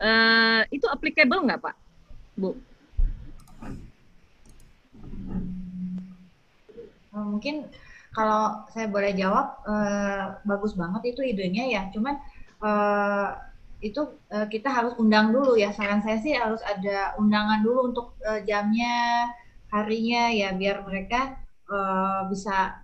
[0.00, 1.76] Uh, itu applicable nggak Pak,
[2.40, 2.56] Bu?
[7.14, 7.68] Eh, mungkin
[8.10, 11.82] kalau saya boleh jawab, uh, bagus banget itu idenya ya.
[11.94, 12.18] Cuman
[12.58, 13.38] uh,
[13.78, 15.70] itu uh, kita harus undang dulu ya.
[15.70, 19.30] Saran saya sih harus ada undangan dulu untuk uh, jamnya,
[19.70, 21.38] harinya ya, biar mereka
[21.70, 22.82] uh, bisa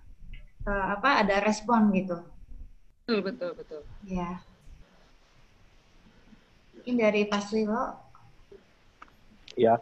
[0.63, 2.23] uh, apa ada respon gitu.
[3.03, 3.81] Betul betul betul.
[4.07, 4.39] Ya
[6.87, 7.99] mungkin dari Pak Swilo.
[9.59, 9.75] Ya,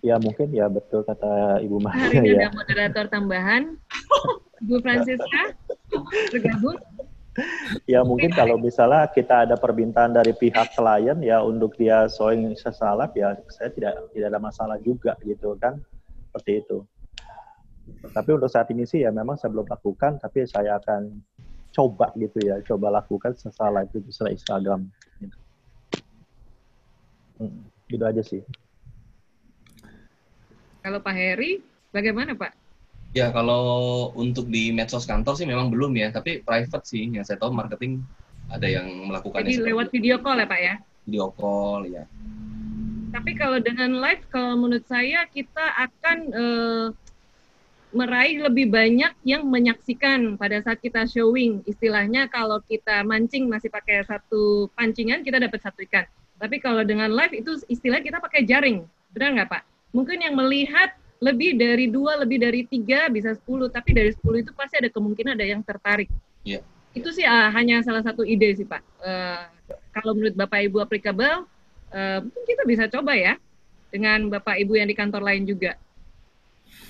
[0.00, 2.48] ya mungkin ya betul kata Ibu Maria Hari ini ya.
[2.48, 3.62] ada moderator tambahan,
[4.64, 5.42] Ibu Francisca
[6.32, 6.78] bergabung.
[7.86, 13.14] Ya mungkin kalau misalnya kita ada permintaan dari pihak klien ya untuk dia showing sesalap
[13.14, 15.78] ya saya tidak tidak ada masalah juga gitu kan
[16.28, 16.82] seperti itu.
[18.10, 21.22] Tapi untuk saat ini sih ya memang saya belum lakukan tapi saya akan
[21.70, 24.90] coba gitu ya coba lakukan sesalah itu di Instagram.
[25.22, 25.38] Gitu.
[27.40, 28.42] Hmm, gitu aja sih.
[30.80, 31.60] Kalau Pak Heri,
[31.92, 32.56] bagaimana Pak?
[33.12, 37.36] Ya kalau untuk di medsos kantor sih memang belum ya, tapi private sih yang saya
[37.36, 38.00] tahu marketing
[38.48, 39.44] ada yang melakukan.
[39.44, 39.94] Jadi lewat itu.
[40.00, 40.74] video call ya Pak ya?
[41.04, 42.04] Video call ya.
[43.10, 46.86] Tapi kalau dengan live, kalau menurut saya kita akan uh,
[47.90, 51.66] meraih lebih banyak yang menyaksikan pada saat kita showing.
[51.66, 56.06] Istilahnya kalau kita mancing masih pakai satu pancingan, kita dapat satu ikan.
[56.38, 59.62] Tapi kalau dengan live itu istilah kita pakai jaring, benar nggak Pak?
[59.90, 63.68] Mungkin yang melihat lebih dari dua, lebih dari tiga, bisa sepuluh.
[63.68, 66.08] Tapi dari sepuluh itu pasti ada kemungkinan ada yang tertarik.
[66.46, 66.64] Yeah.
[66.90, 68.82] Itu sih uh, hanya salah satu ide sih Pak.
[68.98, 69.46] Uh,
[69.94, 71.46] kalau menurut Bapak Ibu applicable,
[71.94, 73.38] uh, mungkin kita bisa coba ya
[73.94, 75.78] dengan Bapak Ibu yang di kantor lain juga.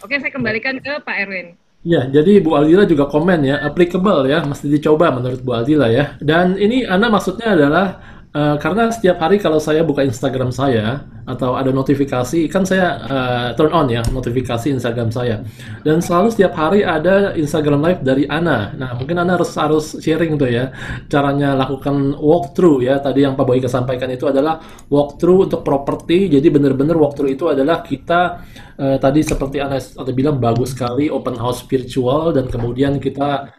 [0.01, 1.57] Oke, saya kembalikan ke Pak Erwin.
[1.81, 6.17] Ya, jadi Bu Aldila juga komen ya, applicable ya, mesti dicoba menurut Bu Aldila ya.
[6.21, 11.59] Dan ini Anda maksudnya adalah Uh, karena setiap hari kalau saya buka Instagram saya atau
[11.59, 15.43] ada notifikasi, kan saya uh, turn on ya notifikasi Instagram saya.
[15.83, 18.71] Dan selalu setiap hari ada Instagram Live dari Ana.
[18.79, 20.71] Nah, mungkin Ana harus harus sharing tuh ya
[21.11, 23.03] caranya lakukan walkthrough ya.
[23.03, 26.31] Tadi yang Pak Boyka sampaikan itu adalah walkthrough untuk properti.
[26.31, 28.47] Jadi benar-benar walkthrough itu adalah kita
[28.79, 33.59] uh, tadi seperti Ana ada bilang bagus sekali open house virtual dan kemudian kita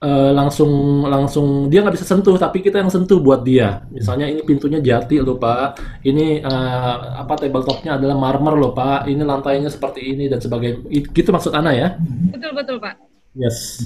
[0.00, 3.84] uh, langsung langsung dia nggak bisa sentuh tapi kita yang sentuh buat dia.
[3.92, 5.78] Misalnya ini pintunya jati loh pak.
[6.02, 9.06] Ini uh, apa tabletopnya adalah marmer loh pak.
[9.06, 10.88] Ini lantainya seperti ini dan sebagainya.
[10.88, 11.94] Gitu maksud Ana ya?
[12.32, 12.96] Betul betul pak.
[13.36, 13.84] Yes.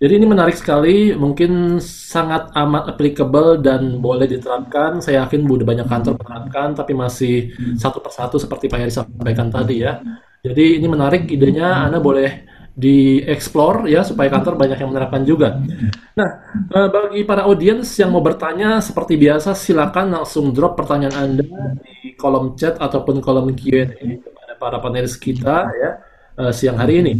[0.00, 4.96] Jadi ini menarik sekali, mungkin sangat amat applicable dan boleh diterapkan.
[5.04, 9.84] Saya yakin udah banyak kantor menerapkan, tapi masih satu persatu seperti Pak Heri sampaikan tadi
[9.84, 10.00] ya.
[10.40, 12.48] Jadi ini menarik idenya, Anda boleh
[12.80, 15.60] dieksplor ya supaya kantor banyak yang menerapkan juga.
[16.16, 16.28] Nah,
[16.72, 21.44] eh, bagi para audiens yang mau bertanya seperti biasa silakan langsung drop pertanyaan Anda
[21.84, 23.92] di kolom chat ataupun kolom Q&A
[24.24, 25.90] kepada para panelis kita ya
[26.40, 27.14] uh, siang hari ini.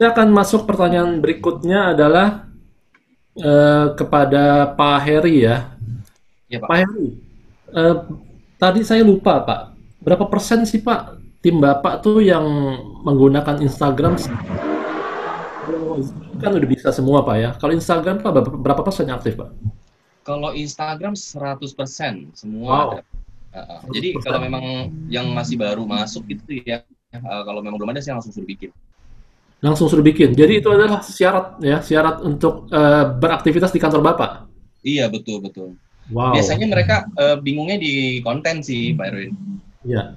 [0.00, 2.48] Saya akan masuk pertanyaan berikutnya adalah
[3.36, 5.76] uh, kepada Pak Heri ya.
[6.48, 6.68] ya Pak.
[6.72, 7.08] Pak Heri,
[7.76, 7.96] uh,
[8.56, 9.60] tadi saya lupa Pak,
[10.00, 12.44] berapa persen sih Pak tim Bapak tuh yang
[13.04, 14.20] menggunakan Instagram
[16.40, 17.50] kan udah bisa semua Pak ya.
[17.58, 19.50] Kalau Instagram Pak berapa persen yang aktif Pak?
[20.24, 22.88] Kalau Instagram 100% semua wow.
[22.94, 23.02] ada.
[23.50, 27.98] Uh, jadi kalau memang yang masih baru masuk itu ya, uh, kalau memang belum ada
[27.98, 28.70] sih langsung suruh bikin.
[29.58, 30.38] Langsung suruh bikin.
[30.38, 34.46] Jadi itu adalah syarat ya, syarat untuk uh, beraktivitas di kantor Bapak.
[34.86, 35.74] Iya betul betul.
[36.14, 36.38] Wow.
[36.38, 39.34] Biasanya mereka uh, bingungnya di konten sih Pak Erwin.
[39.82, 40.14] Iya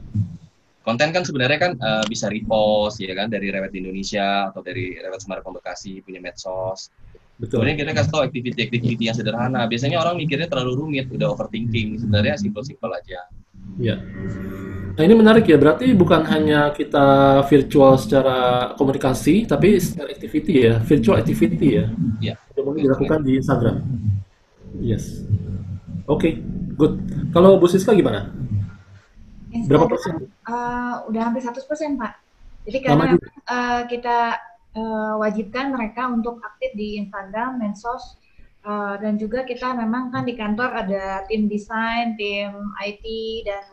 [0.83, 5.23] konten kan sebenarnya kan uh, bisa repost ya kan dari Rewet Indonesia atau dari Rewet
[5.23, 6.91] Semarang Bekasi punya medsos.
[7.39, 7.65] Betul.
[7.65, 9.65] Kemudian kita kasih tahu aktiviti-aktiviti yang sederhana.
[9.65, 11.97] Biasanya orang mikirnya terlalu rumit, udah overthinking.
[11.97, 13.25] Sebenarnya simple-simple aja.
[13.81, 13.95] Iya.
[14.93, 20.77] Nah ini menarik ya, berarti bukan hanya kita virtual secara komunikasi, tapi secara activity ya,
[20.85, 21.85] virtual activity ya.
[22.21, 22.35] Iya.
[22.53, 23.75] Yang mungkin dilakukan di Instagram.
[24.77, 25.25] Yes.
[26.05, 26.33] Oke, okay,
[26.77, 27.01] good.
[27.33, 28.29] Kalau Bu Siska gimana?
[29.53, 30.13] Instagram, Berapa persen?
[30.49, 32.13] Uh, udah hampir 100 persen, Pak.
[32.65, 33.05] Jadi karena
[33.51, 34.39] uh, kita
[34.73, 38.17] uh, wajibkan mereka untuk aktif di Instagram, Mensos,
[38.65, 43.05] uh, dan juga kita memang kan di kantor ada tim desain, tim IT,
[43.45, 43.63] dan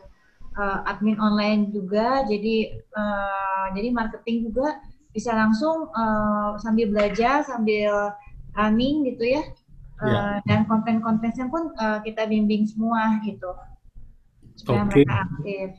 [0.59, 2.27] uh, admin online juga.
[2.27, 4.77] Jadi uh, jadi marketing juga
[5.11, 8.13] bisa langsung uh, sambil belajar, sambil
[8.53, 9.43] running gitu ya.
[10.01, 10.37] Uh, yeah.
[10.45, 13.53] Dan konten-kontennya pun uh, kita bimbing semua gitu
[14.61, 15.01] supaya okay.
[15.01, 15.69] mereka aktif.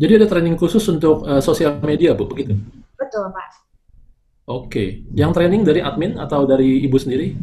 [0.00, 2.58] Jadi ada training khusus untuk uh, sosial media, Bu, begitu?
[2.98, 3.48] Betul, Pak.
[4.50, 4.66] Oke.
[4.66, 4.88] Okay.
[5.14, 7.36] Yang training dari admin atau dari Ibu sendiri?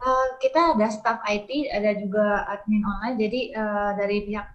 [0.00, 3.16] Uh, kita ada staff IT, ada juga admin online.
[3.20, 4.46] Jadi uh, dari pihak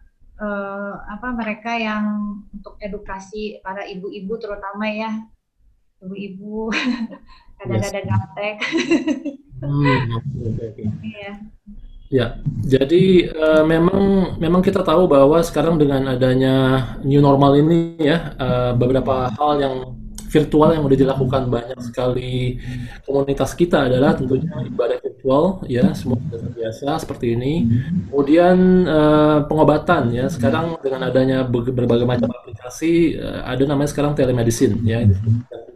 [0.41, 5.11] uh, apa mereka yang untuk edukasi para ibu-ibu terutama ya,
[6.01, 6.71] ibu-ibu
[7.61, 8.11] kadang-kadang yes.
[8.15, 8.55] gaptek.
[9.61, 10.85] hmm, okay, okay.
[11.03, 11.31] Iya.
[12.11, 12.35] Ya,
[12.67, 18.75] jadi uh, memang memang kita tahu bahwa sekarang dengan adanya new normal ini ya uh,
[18.75, 19.75] beberapa hal yang
[20.27, 22.59] virtual yang sudah dilakukan banyak sekali
[23.07, 27.67] komunitas kita adalah tentunya ibadah virtual ya semua sudah biasa seperti ini.
[28.11, 28.57] Kemudian
[28.91, 34.99] uh, pengobatan ya sekarang dengan adanya berbagai macam aplikasi uh, ada namanya sekarang telemedicine ya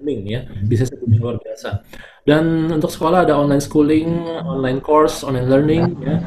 [0.06, 1.82] booming ya bisa booming luar biasa.
[2.22, 6.22] Dan untuk sekolah ada online schooling online course online learning ya.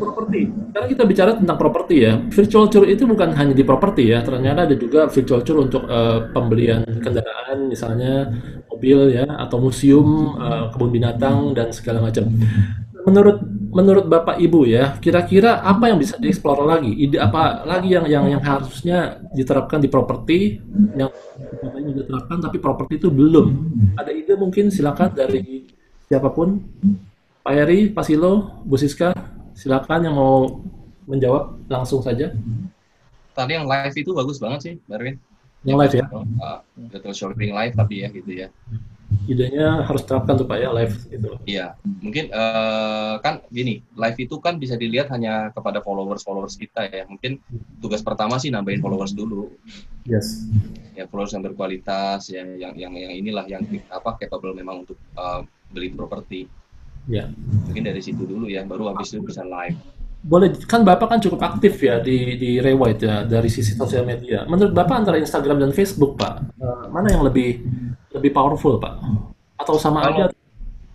[0.00, 0.48] Properti.
[0.48, 2.16] Sekarang kita bicara tentang properti ya.
[2.32, 6.32] Virtual tour itu bukan hanya di properti ya ternyata ada juga virtual tour untuk uh,
[6.32, 8.32] pembelian kendaraan misalnya
[8.72, 12.32] mobil ya atau museum uh, kebun binatang dan segala macam
[13.06, 13.38] menurut
[13.72, 16.92] menurut Bapak Ibu ya, kira-kira apa yang bisa dieksplor lagi?
[16.92, 20.60] Ide apa lagi yang yang yang harusnya diterapkan di properti
[20.94, 21.08] yang
[21.72, 23.48] diterapkan tapi properti itu belum.
[23.96, 25.66] Ada ide mungkin silakan dari
[26.06, 26.60] siapa pun.
[27.42, 29.10] Pak Eri, Pak Silo, Bu Siska,
[29.50, 30.62] silakan yang mau
[31.10, 32.30] menjawab langsung saja.
[33.34, 35.18] Tadi yang live itu bagus banget sih, Darwin.
[35.66, 36.04] Yang live ya?
[36.06, 38.48] Uh, shopping live tapi ya gitu ya
[39.28, 41.30] idenya harus terapkan tuh Pak ya live gitu.
[41.46, 47.04] Iya, mungkin uh, kan gini, live itu kan bisa dilihat hanya kepada followers-followers kita ya.
[47.06, 47.38] Mungkin
[47.78, 49.52] tugas pertama sih nambahin followers dulu.
[50.04, 50.46] Yes.
[50.98, 55.46] Ya followers yang berkualitas ya yang yang yang inilah yang apa capable memang untuk uh,
[55.70, 56.50] beli properti.
[57.10, 57.30] Ya.
[57.66, 59.78] Mungkin dari situ dulu ya, baru habis itu bisa live.
[60.22, 64.46] Boleh kan Bapak kan cukup aktif ya di di Rewide ya dari sisi sosial media.
[64.46, 67.58] Menurut Bapak antara Instagram dan Facebook, Pak, uh, mana yang lebih
[68.12, 68.96] lebih powerful pak
[69.60, 70.34] atau sama kalau, aja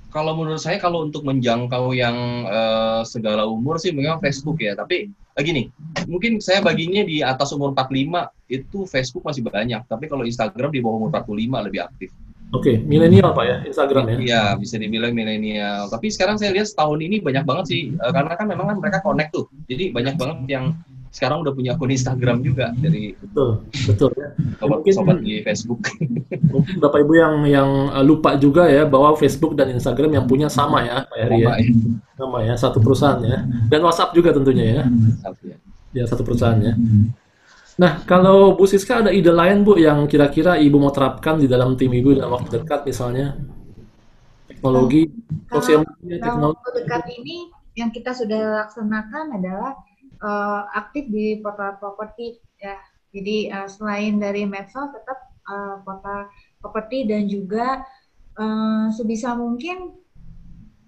[0.07, 4.73] kalau menurut saya kalau untuk menjangkau yang uh, segala umur sih memang Facebook ya.
[4.73, 5.69] Tapi uh, gini,
[6.09, 9.83] mungkin saya baginya di atas umur 45 itu Facebook masih banyak.
[9.85, 12.09] Tapi kalau Instagram di bawah umur 45 lebih aktif.
[12.55, 12.75] Oke, okay.
[12.79, 14.15] milenial Pak ya Instagram ya?
[14.15, 15.91] Iya, bisa dibilang milenial.
[15.91, 19.03] Tapi sekarang saya lihat setahun ini banyak banget sih, uh, karena kan memang kan mereka
[19.03, 19.51] connect tuh.
[19.67, 20.65] Jadi banyak banget yang
[21.11, 24.29] sekarang udah punya akun Instagram juga dari betul betul ya
[24.59, 25.81] sobat mungkin, sobat di Facebook
[26.53, 30.47] mungkin bapak ibu yang yang uh, lupa juga ya bahwa Facebook dan Instagram yang punya
[30.51, 31.53] sama ya Pak Heri ya.
[31.57, 31.71] ya
[32.17, 33.39] sama ya satu perusahaan ya
[33.71, 34.83] dan WhatsApp juga tentunya ya
[35.43, 35.57] ya,
[35.91, 36.75] ya satu perusahaan ya
[37.77, 41.77] Nah, kalau Bu Siska ada ide lain Bu yang kira-kira Ibu mau terapkan di dalam
[41.77, 43.37] tim Ibu dalam waktu dekat misalnya?
[44.49, 45.05] Teknologi,
[45.53, 46.57] sosial media, teknologi.
[46.57, 47.37] Waktu dekat ini
[47.77, 49.77] yang kita sudah laksanakan adalah
[50.21, 52.77] uh, aktif di portal properti ya.
[53.15, 57.81] Jadi uh, selain dari medsos tetap uh, portal properti dan juga
[58.37, 59.95] uh, sebisa mungkin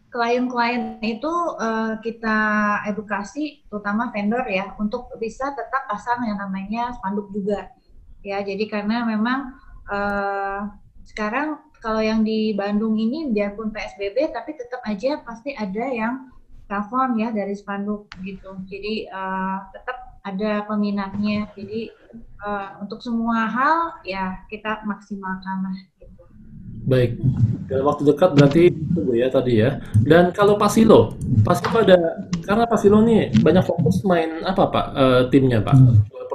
[0.09, 1.29] klien-klien itu
[1.61, 2.37] uh, kita
[2.89, 7.69] edukasi terutama vendor ya untuk bisa tetap pasang yang namanya spanduk juga
[8.25, 9.53] ya jadi karena memang
[9.85, 10.65] uh,
[11.05, 16.27] sekarang kalau yang di Bandung ini biarpun PSBB tapi tetap aja pasti ada yang
[16.69, 18.61] telepon ya dari spanduk gitu.
[18.69, 21.49] Jadi uh, tetap ada peminatnya.
[21.57, 21.89] Jadi
[22.45, 25.75] uh, untuk semua hal ya kita maksimalkan lah.
[25.97, 26.23] Gitu.
[26.85, 27.17] Baik.
[27.69, 29.81] Dalam waktu dekat berarti itu ya tadi ya.
[30.05, 35.61] Dan kalau Pasilo, Pasilo ada karena Pasilo nih banyak fokus main apa Pak uh, timnya
[35.61, 35.77] Pak?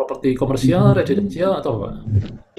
[0.05, 2.05] Properti komersial, residensial atau apa?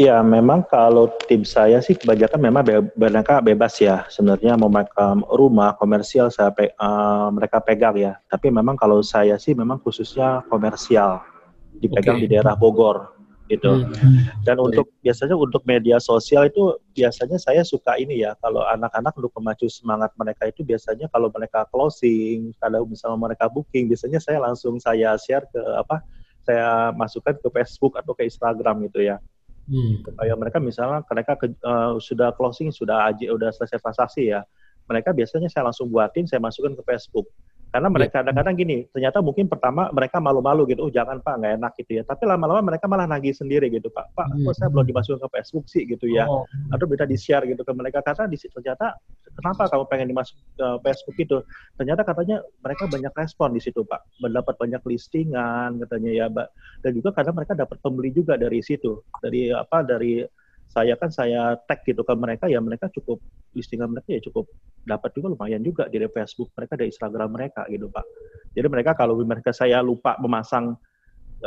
[0.02, 4.02] Iya, memang kalau tim saya sih kebanyakan memang be mereka bebas ya.
[4.10, 8.18] Sebenarnya mau um, rumah komersial saya pe uh, mereka pegang ya.
[8.26, 11.22] Tapi memang kalau saya sih memang khususnya komersial
[11.78, 12.26] dipegang okay.
[12.26, 13.14] di daerah Bogor
[13.46, 13.86] gitu.
[13.86, 14.26] Hmm.
[14.42, 18.34] Dan untuk biasanya untuk media sosial itu biasanya saya suka ini ya.
[18.42, 23.86] Kalau anak-anak untuk memacu semangat mereka itu biasanya kalau mereka closing, kalau misalnya mereka booking,
[23.86, 26.02] biasanya saya langsung saya share ke apa?
[26.46, 29.18] Saya masukkan ke Facebook atau ke Instagram gitu ya
[29.66, 30.06] Hmm.
[30.06, 34.46] Kayak mereka misalnya mereka ke, uh, sudah closing, sudah aja udah selesai transaksi ya.
[34.86, 37.26] Mereka biasanya saya langsung buatin, saya masukkan ke Facebook.
[37.76, 38.32] Karena mereka iya.
[38.32, 42.04] kadang-kadang gini, ternyata mungkin pertama mereka malu-malu gitu, oh jangan Pak, nggak enak gitu ya.
[42.08, 44.16] Tapi lama-lama mereka malah nagih sendiri gitu Pak.
[44.16, 46.24] Pak, kok saya belum dimasukkan ke Facebook sih gitu ya.
[46.24, 46.48] Oh.
[46.72, 48.00] Atau bisa di-share gitu ke mereka.
[48.00, 48.96] Karena di ternyata
[49.36, 51.38] kenapa kamu pengen dimasuk ke Facebook itu?
[51.76, 54.24] Ternyata katanya mereka banyak respon di situ Pak.
[54.24, 56.48] Mendapat banyak listingan katanya ya Pak.
[56.80, 59.04] Dan juga karena mereka dapat pembeli juga dari situ.
[59.20, 60.24] Dari apa, dari
[60.76, 63.24] saya kan saya tag gitu ke mereka ya mereka cukup
[63.56, 64.52] listingan mereka ya cukup
[64.84, 68.04] dapat juga lumayan juga dari Facebook mereka dari Instagram mereka gitu pak
[68.52, 70.76] jadi mereka kalau mereka saya lupa memasang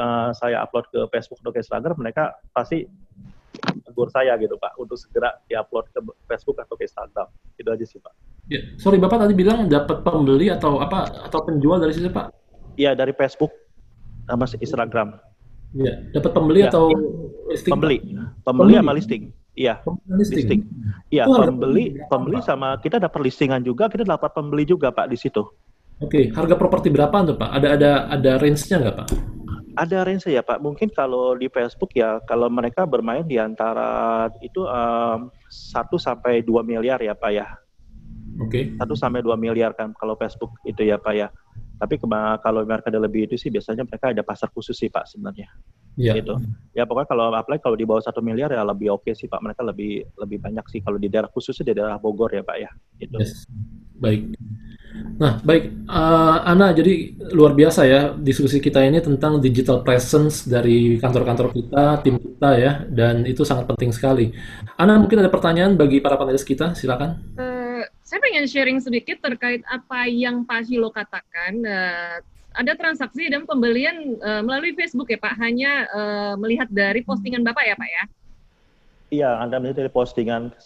[0.01, 2.89] uh, saya upload ke Facebook atau ke Instagram mereka pasti
[3.85, 7.29] tegur saya gitu pak untuk segera diupload ke Facebook atau ke Instagram
[7.61, 8.15] itu aja sih pak
[8.49, 12.33] ya, sorry bapak tadi bilang dapat pembeli atau apa atau penjual dari situ pak
[12.79, 13.51] Iya dari Facebook
[14.31, 15.19] sama Instagram
[15.77, 16.73] Iya, dapat pembeli ya.
[16.73, 16.89] atau
[17.53, 17.73] listing?
[17.77, 17.99] Pembeli.
[18.49, 19.23] Pembeli sama listing.
[19.59, 19.75] Iya.
[20.09, 20.61] Listing.
[21.13, 25.45] Iya, pembeli, pembeli sama kita dapat listingan juga, kita dapat pembeli juga, Pak, di situ.
[25.99, 27.51] Oke, harga properti berapa tuh, Pak?
[27.59, 29.09] Ada ada ada range-nya nggak, Pak?
[29.79, 30.59] Ada range ya, Pak.
[30.63, 36.51] Mungkin kalau di Facebook ya, kalau mereka bermain di antara itu um, 1 sampai 2
[36.65, 37.47] miliar ya, Pak ya.
[38.39, 38.75] Oke.
[38.79, 38.87] Okay.
[38.87, 41.29] 1 sampai 2 miliar kan kalau Facebook itu ya, Pak ya.
[41.79, 41.95] Tapi
[42.43, 45.47] kalau mereka ada lebih itu sih biasanya mereka ada pasar khusus sih Pak sebenarnya.
[45.99, 46.23] Iya.
[46.23, 46.35] Gitu.
[46.75, 49.43] Ya pokoknya kalau apply kalau di bawah satu miliar ya lebih oke okay sih Pak.
[49.43, 52.71] Mereka lebih lebih banyak sih kalau di daerah khususnya di daerah Bogor ya Pak ya.
[52.99, 53.19] Gitu.
[53.19, 53.47] Yes.
[53.99, 54.35] Baik.
[55.19, 60.97] Nah, baik uh, Ana, jadi luar biasa ya diskusi kita ini tentang digital presence dari
[61.03, 64.31] kantor-kantor kita, tim kita ya, dan itu sangat penting sekali.
[64.79, 67.19] Ana, mungkin ada pertanyaan bagi para panelis kita, silakan.
[67.35, 67.58] Uh,
[68.09, 71.61] saya pengen sharing sedikit terkait apa yang Pak Shilo katakan.
[71.61, 72.17] Uh,
[72.57, 77.69] ada transaksi dan pembelian uh, melalui Facebook ya Pak, hanya uh, melihat dari postingan Bapak
[77.69, 78.05] ya Pak ya?
[79.13, 80.57] Iya, Anda melihat dari postingan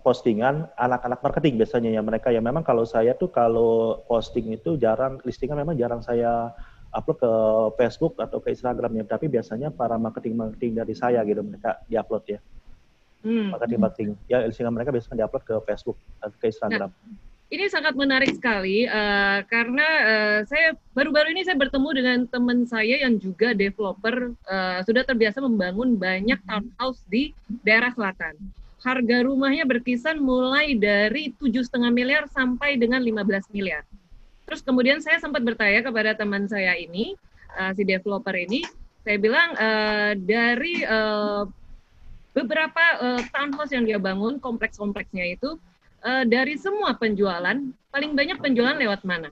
[0.00, 5.20] postingan anak-anak marketing biasanya ya mereka ya memang kalau saya tuh kalau posting itu jarang
[5.26, 6.48] listingan memang jarang saya
[6.96, 7.32] upload ke
[7.76, 12.24] Facebook atau ke Instagram ya tapi biasanya para marketing marketing dari saya gitu mereka diupload
[12.24, 12.40] ya
[13.22, 13.56] hmm.
[13.56, 14.18] marketing-marketing.
[14.26, 16.90] Ya, listingan mereka biasanya diupload ke Facebook atau ke Instagram.
[16.90, 22.64] Nah, ini sangat menarik sekali uh, karena uh, saya baru-baru ini saya bertemu dengan teman
[22.64, 28.40] saya yang juga developer uh, sudah terbiasa membangun banyak townhouse di daerah selatan.
[28.80, 33.84] Harga rumahnya berkisar mulai dari tujuh setengah miliar sampai dengan 15 miliar.
[34.48, 37.14] Terus kemudian saya sempat bertanya kepada teman saya ini,
[37.54, 38.64] uh, si developer ini,
[39.04, 41.44] saya bilang uh, dari uh,
[42.32, 45.60] beberapa uh, townhouse yang dia bangun kompleks-kompleksnya itu
[46.04, 47.56] uh, dari semua penjualan
[47.92, 49.28] paling banyak penjualan lewat mana?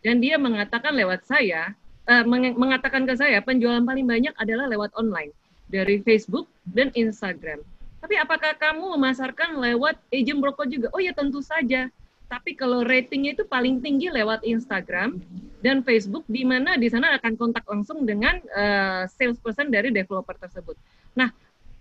[0.00, 1.76] Dan dia mengatakan lewat saya,
[2.08, 5.30] uh, meng mengatakan ke saya penjualan paling banyak adalah lewat online
[5.68, 7.60] dari Facebook dan Instagram.
[8.00, 10.88] Tapi apakah kamu memasarkan lewat agent broker juga?
[10.96, 11.92] Oh ya tentu saja.
[12.30, 15.18] Tapi kalau ratingnya itu paling tinggi lewat Instagram
[15.60, 20.78] dan Facebook, di mana di sana akan kontak langsung dengan uh, salesperson dari developer tersebut.
[21.18, 21.28] Nah,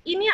[0.07, 0.25] ini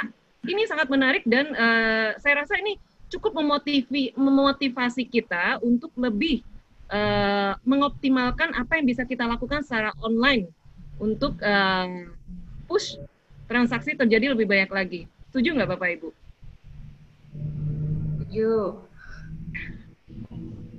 [0.46, 2.78] ini sangat menarik dan uh, saya rasa ini
[3.10, 6.42] cukup memotivi, memotivasi kita untuk lebih
[6.90, 10.50] uh, mengoptimalkan apa yang bisa kita lakukan secara online
[11.02, 12.10] untuk uh,
[12.66, 12.98] push
[13.46, 15.02] transaksi terjadi lebih banyak lagi.
[15.30, 16.10] Setuju nggak Bapak Ibu?
[18.26, 18.52] Setuju.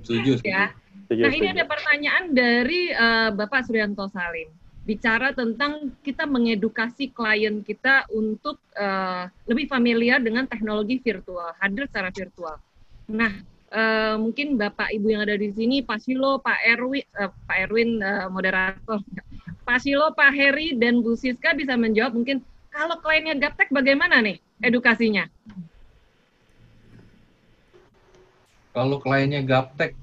[0.03, 0.31] Setuju.
[0.43, 0.71] Ya.
[1.07, 4.51] Nah ini ada pertanyaan dari uh, Bapak Suryanto Salim
[4.87, 12.07] bicara tentang kita mengedukasi klien kita untuk uh, lebih familiar dengan teknologi virtual, hadir secara
[12.07, 12.55] virtual.
[13.11, 13.43] Nah,
[13.75, 17.99] uh, mungkin Bapak Ibu yang ada di sini, Pak Silo, Pak Erwin, uh, Pak Erwin
[17.99, 19.03] uh, moderator,
[19.67, 22.39] Pak Silo, Pak Heri, dan Bu Siska bisa menjawab mungkin
[22.71, 25.27] kalau kliennya gaptek bagaimana nih edukasinya?
[28.71, 29.97] Kalau kliennya gaptek,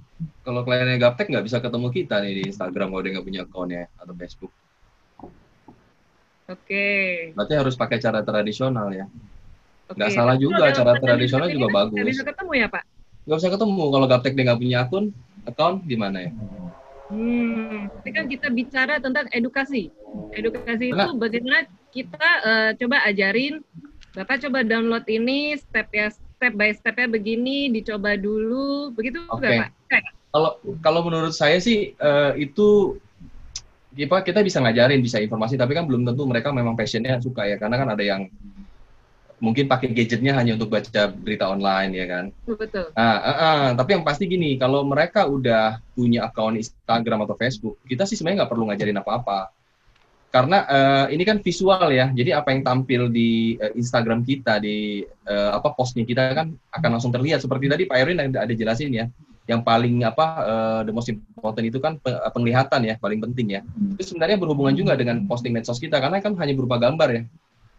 [0.44, 3.82] kalau kliennya gaptek nggak bisa ketemu kita nih di Instagram kalau dia nggak punya akunnya
[3.96, 4.52] atau Facebook.
[6.44, 6.60] Oke.
[6.68, 7.08] Okay.
[7.32, 9.06] Berarti harus pakai cara tradisional ya.
[9.88, 9.96] Okay.
[9.96, 11.96] Nggak salah juga, cara tradisional juga bagus.
[11.96, 12.82] Nggak bisa ketemu ya Pak?
[13.24, 13.84] Nggak bisa ketemu.
[13.88, 15.04] Kalau gaptek dia nggak punya akun,
[15.48, 16.30] account gimana ya?
[17.12, 19.92] Hmm, tapi kan kita bicara tentang edukasi.
[20.32, 23.60] Edukasi itu bagaimana kita uh, coba ajarin,
[24.14, 29.68] Bapak coba download ini step ya step by stepnya begini, dicoba dulu, begitu okay.
[29.68, 30.00] Pak?
[30.34, 32.98] Kalau kalau menurut saya sih uh, itu
[33.94, 37.56] kita kita bisa ngajarin bisa informasi tapi kan belum tentu mereka memang passionnya suka ya.
[37.56, 38.26] Karena kan ada yang
[39.42, 42.24] mungkin pakai gadgetnya hanya untuk baca berita online ya kan?
[42.46, 47.38] Betul nah uh, uh, tapi yang pasti gini kalau mereka udah punya akun Instagram atau
[47.38, 49.40] Facebook kita sih sebenarnya nggak perlu ngajarin apa-apa.
[50.34, 52.10] Karena uh, ini kan visual ya.
[52.10, 56.90] Jadi apa yang tampil di uh, Instagram kita di uh, apa postnya kita kan akan
[56.98, 57.38] langsung terlihat.
[57.38, 59.06] Seperti tadi Pak Erwin ada, ada jelasin ya
[59.44, 62.00] yang paling apa uh, the most important itu kan
[62.32, 63.60] penglihatan ya paling penting ya.
[63.60, 63.96] Hmm.
[63.96, 67.22] itu sebenarnya berhubungan juga dengan posting medsos kita karena kan hanya berupa gambar ya.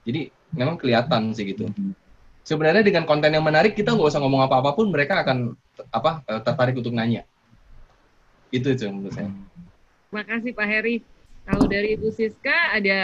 [0.06, 1.66] Jadi memang kelihatan sih gitu.
[1.70, 1.94] Hmm.
[2.46, 5.58] sebenarnya dengan konten yang menarik kita nggak usah ngomong apa apa pun mereka akan
[5.90, 7.26] apa uh, tertarik untuk nanya.
[8.54, 9.34] Itu itu menurut saya.
[10.14, 11.02] Makasih Pak Heri.
[11.46, 13.02] Kalau dari Bu Siska ada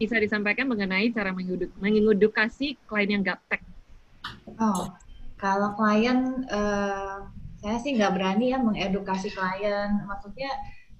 [0.00, 1.32] bisa disampaikan mengenai cara
[1.80, 3.60] mengedukasi klien yang gaptek?
[4.60, 4.92] Oh
[5.40, 7.24] kalau klien uh
[7.60, 10.00] saya sih nggak berani ya mengedukasi klien.
[10.08, 10.50] Maksudnya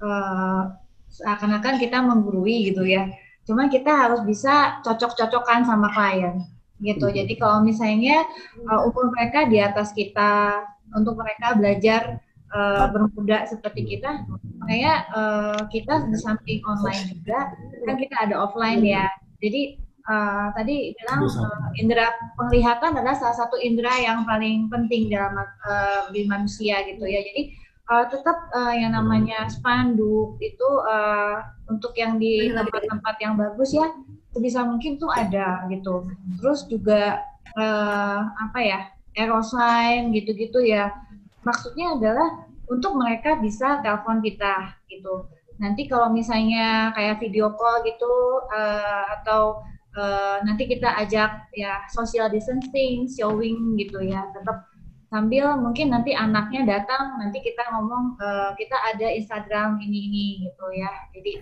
[0.04, 0.76] uh,
[1.08, 3.08] seakan-akan kita menggurui gitu ya.
[3.48, 6.44] Cuma kita harus bisa cocok-cocokan sama klien
[6.80, 7.06] gitu.
[7.06, 7.14] Hmm.
[7.14, 8.24] jadi kalau misalnya
[8.66, 10.64] uh, umur mereka di atas kita
[10.96, 12.18] untuk mereka belajar
[12.50, 14.24] uh, bermuda seperti kita
[14.58, 17.52] makanya uh, kita di samping online juga
[17.84, 19.08] kan kita ada offline ya.
[19.40, 25.36] Jadi uh, tadi bilang uh, indera penglihatan adalah salah satu indera yang paling penting dalam
[25.40, 27.20] uh, di manusia gitu ya.
[27.20, 27.52] Jadi
[27.90, 33.90] uh, tetap uh, yang namanya spanduk itu uh, untuk yang di tempat-tempat yang bagus ya
[34.30, 36.06] sebisa mungkin tuh ada gitu.
[36.38, 37.26] Terus juga
[37.58, 38.80] uh, apa ya
[39.18, 40.94] aerosign gitu-gitu ya.
[41.42, 45.26] Maksudnya adalah untuk mereka bisa telepon kita gitu.
[45.60, 48.14] Nanti kalau misalnya kayak video call gitu
[48.48, 49.60] uh, atau
[49.96, 54.70] uh, nanti kita ajak ya social distancing, showing gitu ya, tetap
[55.10, 60.64] sambil mungkin nanti anaknya datang, nanti kita ngomong uh, kita ada Instagram ini ini gitu
[60.70, 60.92] ya.
[61.10, 61.32] Jadi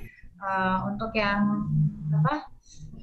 [0.40, 1.68] uh, untuk yang
[2.14, 2.48] apa?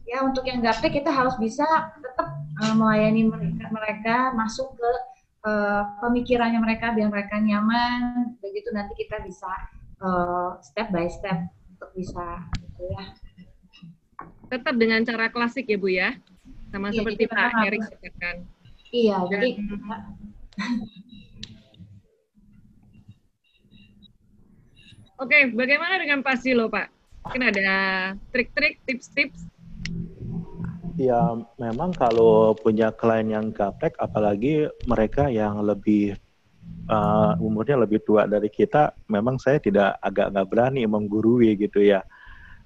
[0.06, 1.66] Ya untuk yang gaptek kita harus bisa
[1.98, 2.30] tetap
[2.62, 4.92] uh, melayani mereka, mereka masuk ke
[5.50, 8.34] uh, pemikirannya mereka biar mereka nyaman.
[8.42, 9.50] Begitu nanti kita bisa
[10.02, 13.25] uh, step by step untuk bisa gitu ya
[14.48, 16.16] tetap dengan cara klasik ya Bu ya,
[16.70, 18.36] sama iya, seperti Pak Erik katakan.
[18.94, 19.50] Iya, Dan, jadi
[25.16, 26.92] Oke, bagaimana dengan Pak Silo, Pak?
[27.24, 27.70] Mungkin ada
[28.36, 29.48] trik-trik, tips-tips?
[31.00, 36.20] Ya, memang kalau punya klien yang gaptek, apalagi mereka yang lebih
[36.92, 42.04] uh, umurnya lebih tua dari kita, memang saya tidak agak nggak berani menggurui gitu ya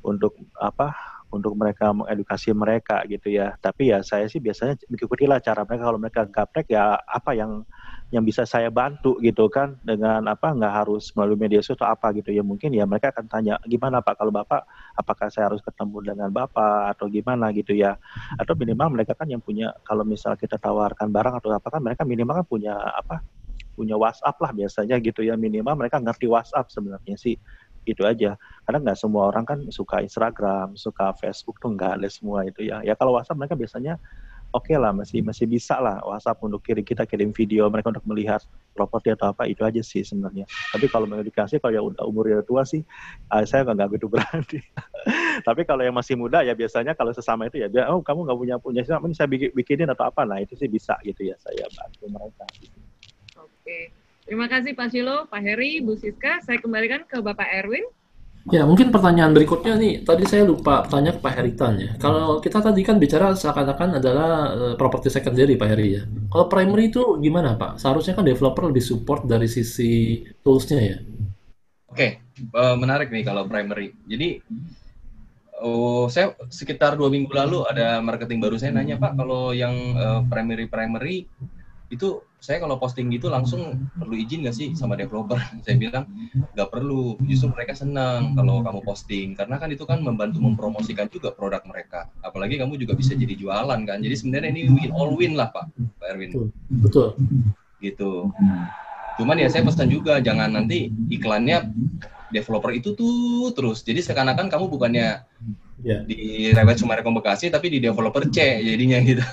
[0.01, 3.53] untuk apa untuk mereka mengedukasi mereka gitu ya.
[3.61, 5.84] Tapi ya saya sih biasanya mengikuti lah cara mereka.
[5.86, 7.61] Kalau mereka gaprek ya apa yang
[8.09, 9.77] yang bisa saya bantu gitu kan?
[9.86, 12.41] Dengan apa nggak harus melalui media sosial atau apa gitu ya.
[12.41, 14.17] Mungkin ya mereka akan tanya gimana pak?
[14.17, 14.65] Kalau bapak
[14.97, 17.53] apakah saya harus ketemu dengan bapak atau gimana?
[17.53, 17.93] gitu ya.
[18.41, 22.01] Atau minimal mereka kan yang punya kalau misal kita tawarkan barang atau apa kan mereka
[22.05, 23.21] minimal kan punya apa
[23.77, 25.38] punya WhatsApp lah biasanya gitu ya.
[25.38, 27.38] Minimal mereka ngerti WhatsApp sebenarnya sih
[27.91, 28.37] itu aja.
[28.65, 32.81] Karena nggak semua orang kan suka Instagram suka Facebook tuh nggak ada semua itu ya.
[32.85, 33.97] Ya kalau WhatsApp mereka biasanya
[34.49, 38.05] oke okay lah masih masih bisa lah WhatsApp untuk kirim kita kirim video mereka untuk
[38.09, 38.41] melihat
[38.73, 40.49] properti atau apa itu aja sih sebenarnya.
[40.73, 42.81] Tapi kalau dikasih kalau yang udah umurnya tua sih
[43.29, 44.59] uh, saya nggak begitu berani.
[45.47, 48.37] Tapi kalau yang masih muda ya biasanya kalau sesama itu ya dia oh kamu nggak
[48.37, 50.25] punya punya siapa ini saya bikin, bikinin atau apa.
[50.25, 52.45] Nah itu sih bisa gitu ya saya bantu mereka.
[53.39, 53.99] Oke
[54.30, 57.89] terima kasih Pak Silo Pak Heri Bu Siska saya kembalikan ke Bapak Erwin
[58.47, 61.91] Ya, mungkin pertanyaan berikutnya nih, tadi saya lupa tanya ke Pak Heritan ya.
[61.99, 66.03] Kalau kita tadi kan bicara seakan-akan adalah uh, properti secondary Pak Heri ya.
[66.32, 67.77] Kalau primary itu gimana Pak?
[67.77, 70.97] Seharusnya kan developer lebih support dari sisi tools-nya ya.
[71.91, 72.25] Oke,
[72.55, 73.93] uh, menarik nih kalau primary.
[74.07, 74.39] Jadi,
[75.61, 80.23] oh, saya sekitar dua minggu lalu ada marketing baru saya nanya Pak, kalau yang uh,
[80.25, 81.27] primary primary
[81.89, 85.35] itu saya kalau posting gitu langsung perlu izin nggak sih sama developer?
[85.65, 86.07] Saya bilang
[86.55, 91.35] nggak perlu, justru mereka senang kalau kamu posting karena kan itu kan membantu mempromosikan juga
[91.35, 92.07] produk mereka.
[92.23, 93.99] Apalagi kamu juga bisa jadi jualan kan.
[93.99, 95.65] Jadi sebenarnya ini win all win lah Pak,
[95.99, 96.29] Pak Erwin.
[96.31, 96.45] Betul.
[96.71, 97.07] Betul.
[97.83, 98.11] Gitu.
[99.19, 101.75] Cuman ya saya pesan juga jangan nanti iklannya
[102.31, 103.83] developer itu tuh terus.
[103.83, 105.25] Jadi seakan-akan kamu bukannya
[105.84, 106.01] yeah.
[106.03, 109.23] di Rewet Sumarekon Bekasi tapi di developer C jadinya gitu.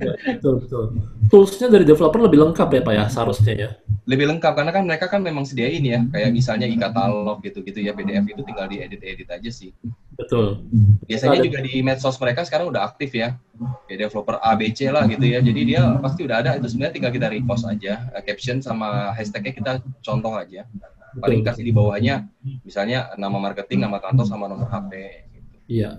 [0.00, 0.84] ya, betul betul.
[1.28, 3.70] Toolsnya dari developer lebih lengkap ya pak ya seharusnya ya.
[4.08, 8.24] Lebih lengkap karena kan mereka kan memang sediain ya kayak misalnya e-katalog gitu-gitu ya PDF
[8.28, 9.70] itu tinggal diedit-edit aja sih.
[10.16, 10.64] Betul.
[11.08, 13.36] Biasanya juga di medsos mereka sekarang udah aktif ya.
[13.86, 15.38] Kayak developer ABC lah gitu ya.
[15.40, 19.72] Jadi dia pasti udah ada itu sebenarnya tinggal kita repost aja caption sama hashtagnya kita
[20.04, 20.68] contoh aja.
[21.12, 22.24] Paling kasih di bawahnya
[22.64, 24.92] misalnya nama marketing, nama kantor sama nomor HP
[25.72, 25.90] Iya.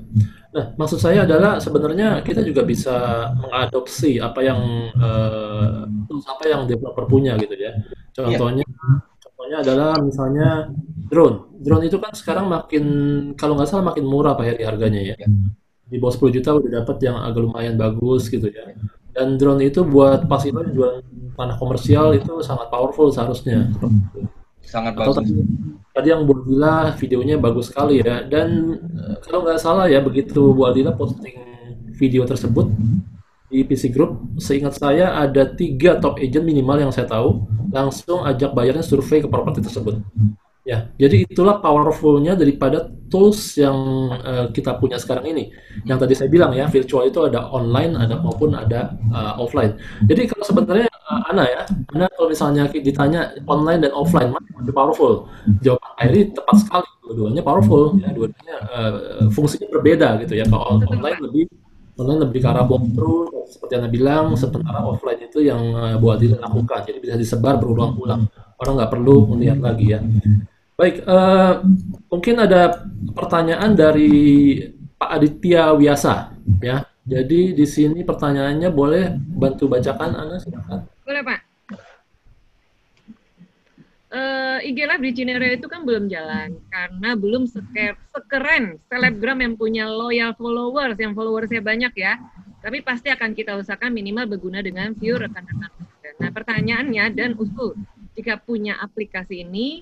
[0.54, 4.62] Nah, maksud saya adalah sebenarnya kita juga bisa mengadopsi apa yang
[4.94, 5.90] uh,
[6.30, 7.74] apa yang developer punya gitu ya.
[8.14, 8.98] Contohnya, yeah.
[9.18, 10.50] contohnya adalah misalnya
[11.10, 11.58] drone.
[11.58, 12.86] Drone itu kan sekarang makin
[13.34, 15.16] kalau nggak salah makin murah pak ya harganya ya.
[15.18, 15.32] Yeah.
[15.90, 18.78] Di bawah 10 juta udah dapat yang agak lumayan bagus gitu ya.
[19.14, 21.02] Dan drone itu buat pas itu jualan
[21.34, 23.74] tanah komersial itu sangat powerful seharusnya.
[24.64, 25.20] Sangat bagus.
[25.20, 25.34] Tadi,
[25.94, 28.24] tadi yang Bu Adila videonya bagus sekali ya.
[28.26, 31.38] Dan uh, kalau nggak salah ya begitu Bu Adila posting
[31.94, 32.72] video tersebut
[33.54, 38.58] di PC Group, seingat saya ada tiga top agent minimal yang saya tahu langsung ajak
[38.58, 40.02] bayarnya survei ke properti tersebut.
[40.64, 43.76] Ya, jadi itulah powerfulnya daripada tools yang
[44.16, 45.52] uh, kita punya sekarang ini.
[45.84, 49.76] Yang tadi saya bilang ya, virtual itu ada online, ada maupun ada uh, offline.
[50.08, 50.88] Jadi kalau sebenarnya
[51.30, 51.62] Ana ya,
[51.94, 55.30] Ana kalau misalnya ditanya online dan offline mana lebih powerful?
[55.62, 57.84] Jawaban Airi tepat sekali, dua-duanya powerful.
[58.02, 58.92] Ya, dua-duanya uh,
[59.30, 60.46] fungsinya berbeda gitu ya.
[60.50, 61.44] Kalau online lebih
[61.94, 62.66] online lebih ke arah
[63.46, 66.82] seperti Anda bilang, sementara offline itu yang uh, Bu Adil lakukan.
[66.90, 68.26] Jadi bisa disebar berulang-ulang.
[68.58, 70.00] Orang nggak perlu melihat lagi ya.
[70.74, 71.62] Baik, uh,
[72.10, 74.10] mungkin ada pertanyaan dari
[74.98, 76.34] Pak Aditya Wiasa,
[76.64, 76.82] ya.
[77.04, 80.88] Jadi di sini pertanyaannya boleh bantu bacakan, Anda silakan.
[81.04, 81.40] Boleh Pak.
[84.14, 89.58] Uh, IG Live di Cinere itu kan belum jalan karena belum seker, sekeren selebgram yang
[89.58, 92.22] punya loyal followers, yang followersnya banyak ya.
[92.62, 95.74] Tapi pasti akan kita usahakan minimal berguna dengan view rekan-rekan.
[96.22, 97.74] Nah pertanyaannya dan usul,
[98.14, 99.82] jika punya aplikasi ini,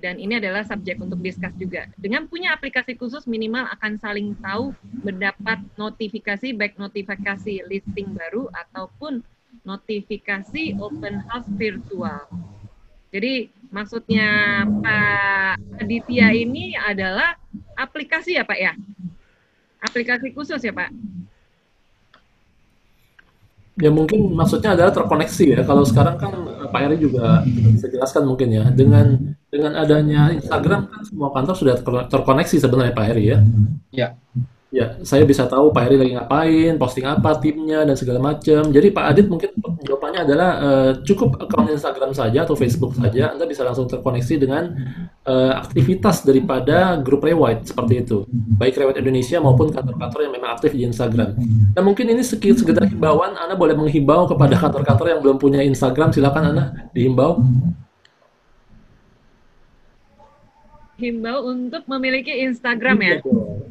[0.00, 1.86] dan ini adalah subjek untuk diskus juga.
[1.94, 9.22] Dengan punya aplikasi khusus minimal akan saling tahu mendapat notifikasi baik notifikasi listing baru ataupun
[9.64, 12.24] notifikasi open house virtual.
[13.10, 17.34] Jadi maksudnya Pak Aditya ini adalah
[17.74, 18.72] aplikasi ya Pak ya?
[19.82, 20.94] Aplikasi khusus ya Pak?
[23.80, 25.60] Ya mungkin maksudnya adalah terkoneksi ya.
[25.64, 28.64] Kalau sekarang kan eh, Pak Eri juga bisa jelaskan mungkin ya.
[28.68, 29.16] Dengan
[29.48, 33.38] dengan adanya Instagram kan semua kantor sudah terkoneksi sebenarnya Pak Eri ya.
[33.90, 34.08] Ya.
[34.70, 38.70] Ya, saya bisa tahu Pak Heri lagi ngapain, posting apa timnya dan segala macam.
[38.70, 39.50] Jadi Pak Adit mungkin
[39.82, 44.70] jawabannya adalah uh, cukup akun Instagram saja atau Facebook saja, Anda bisa langsung terkoneksi dengan
[45.26, 50.70] uh, aktivitas daripada grup Rewide seperti itu, baik Rewide Indonesia maupun kantor-kantor yang memang aktif
[50.70, 51.34] di Instagram.
[51.74, 56.54] Nah mungkin ini sekedar himbauan, Anda boleh menghimbau kepada kantor-kantor yang belum punya Instagram, silakan
[56.54, 56.64] Anda
[56.94, 57.42] dihimbau.
[61.00, 63.16] Himbau untuk memiliki Instagram ya.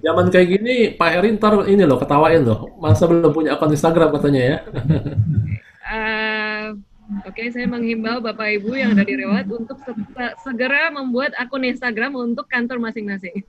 [0.02, 2.74] Zaman kayak gini Pak Heri ntar ini loh ketawain loh.
[2.82, 4.58] Masa belum punya akun Instagram katanya ya.
[5.94, 6.68] uh,
[7.26, 12.14] Oke, saya menghimbau Bapak Ibu yang ada di Rewat untuk se- segera membuat akun Instagram
[12.14, 13.42] untuk kantor masing-masing.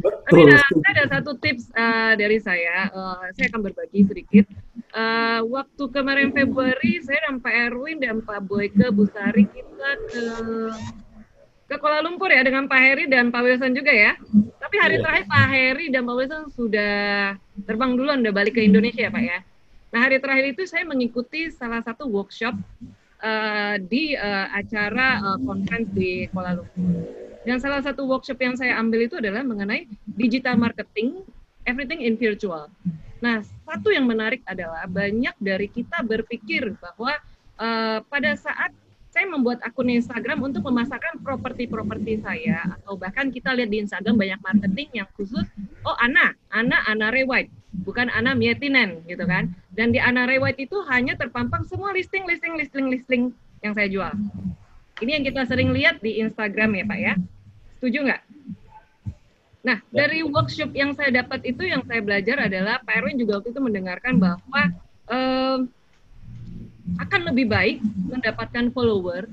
[0.00, 4.48] Tapi nah, ada satu tips uh, dari saya, uh, saya akan berbagi sedikit.
[4.96, 10.24] Uh, waktu kemarin Februari, saya dan Pak Erwin dan Pak Boyke Busari kita ke
[11.64, 14.12] ke Kuala Lumpur ya dengan Pak Heri dan Pak Wilson juga ya.
[14.60, 15.02] Tapi hari Iya.
[15.02, 16.94] terakhir Pak Heri dan Pak Wilson sudah
[17.64, 19.38] terbang duluan, udah balik ke Indonesia ya Pak ya.
[19.94, 22.52] Nah hari terakhir itu saya mengikuti salah satu workshop
[23.24, 27.08] uh, di uh, acara uh, conference di Kuala Lumpur.
[27.44, 29.84] Dan salah satu workshop yang saya ambil itu adalah mengenai
[30.16, 31.24] digital marketing,
[31.68, 32.72] everything in virtual.
[33.20, 37.16] Nah, satu yang menarik adalah banyak dari kita berpikir bahwa
[37.60, 38.72] uh, pada saat
[39.14, 44.42] saya membuat akun Instagram untuk memasarkan properti-properti saya atau bahkan kita lihat di Instagram banyak
[44.42, 45.46] marketing yang khusus
[45.86, 47.46] oh Ana, Ana Ana Rewide,
[47.86, 49.54] bukan Ana Mietinen gitu kan.
[49.70, 53.22] Dan di Ana Rewide itu hanya terpampang semua listing listing listing listing
[53.62, 54.12] yang saya jual.
[54.98, 57.14] Ini yang kita sering lihat di Instagram ya Pak ya.
[57.78, 58.22] Setuju nggak?
[59.64, 63.54] Nah, dari workshop yang saya dapat itu yang saya belajar adalah Pak Erwin juga waktu
[63.54, 64.62] itu mendengarkan bahwa
[65.08, 65.58] em,
[67.00, 67.76] akan lebih baik
[68.12, 69.24] mendapatkan follower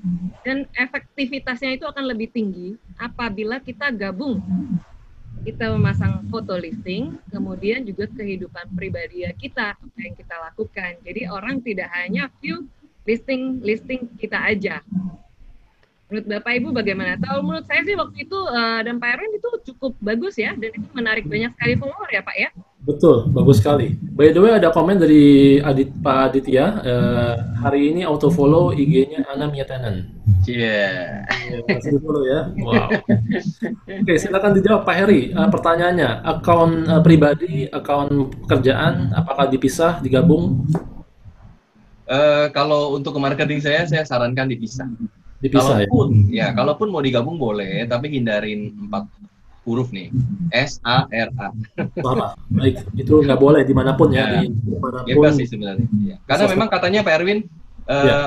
[0.47, 4.39] dan efektivitasnya itu akan lebih tinggi apabila kita gabung.
[5.41, 10.91] Kita memasang foto listing, kemudian juga kehidupan pribadi kita, apa yang kita lakukan.
[11.01, 12.69] Jadi orang tidak hanya view
[13.09, 14.85] listing listing kita aja.
[16.11, 17.15] Menurut Bapak Ibu bagaimana?
[17.15, 20.75] Tahu menurut saya sih waktu itu eh, dan Pak Erwin itu cukup bagus ya dan
[20.75, 22.49] itu menarik banyak sekali follower ya Pak ya.
[22.83, 23.95] Betul, bagus sekali.
[24.11, 26.83] By the way, ada komen dari Adit, Pak Aditya.
[26.83, 27.33] eh,
[27.63, 30.11] hari ini auto follow IG-nya Ana Mietanen.
[30.43, 31.23] Iya.
[31.69, 32.51] Masih follow ya.
[32.59, 32.89] Wow.
[34.03, 35.31] Oke, silakan dijawab Pak Heri.
[35.31, 40.65] Eh, pertanyaannya, akun eh, pribadi, akun pekerjaan, apakah dipisah, digabung?
[42.09, 44.89] Eh, kalau untuk ke marketing saya, saya sarankan dipisah.
[45.41, 45.87] Dipisah ya.
[45.89, 46.47] kalaupun, ya.
[46.53, 49.09] kalaupun mau digabung boleh, tapi hindarin empat
[49.65, 50.09] huruf nih.
[50.53, 51.49] S A R A.
[52.49, 52.85] Baik.
[52.97, 54.37] Itu nggak boleh di mana pun ya.
[54.37, 54.45] Ya.
[54.45, 55.09] Di, di mana pun.
[55.09, 55.87] Bebas sih sebenarnya.
[56.01, 56.15] Ya.
[56.25, 57.39] Karena memang katanya Pak Erwin,
[57.89, 58.19] eh, Ya.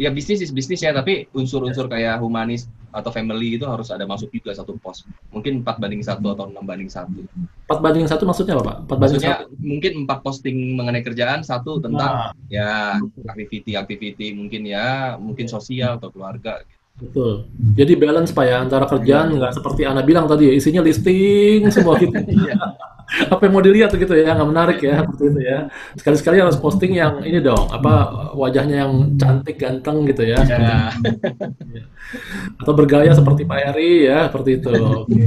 [0.00, 4.32] Ya bisnis is bisnis ya, tapi unsur-unsur kayak humanis atau family itu harus ada masuk
[4.32, 5.04] juga satu pos.
[5.28, 7.20] Mungkin 4 banding satu atau 6 banding satu.
[7.68, 8.76] 4 banding satu maksudnya apa Pak?
[8.88, 9.52] 4 banding Maksudnya satu.
[9.60, 12.96] mungkin empat posting mengenai kerjaan, satu tentang Nah, ya
[13.28, 16.64] activity-activity mungkin ya, mungkin sosial atau keluarga.
[17.00, 17.30] Betul.
[17.74, 21.96] Jadi balance Pak ya antara kerjaan nggak seperti Ana bilang tadi ya, isinya listing semua
[21.96, 22.12] gitu.
[23.10, 25.58] apa yang mau dilihat gitu ya, nggak menarik ya seperti itu ya.
[25.98, 27.92] Sekali-sekali harus posting yang ini dong, apa
[28.32, 30.38] wajahnya yang cantik, ganteng gitu ya.
[30.46, 30.94] Ya.
[32.56, 34.70] Atau bergaya seperti Pak Eri ya, seperti itu.
[34.70, 35.24] Oke.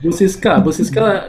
[0.00, 1.24] Bu Siska, Bu Siska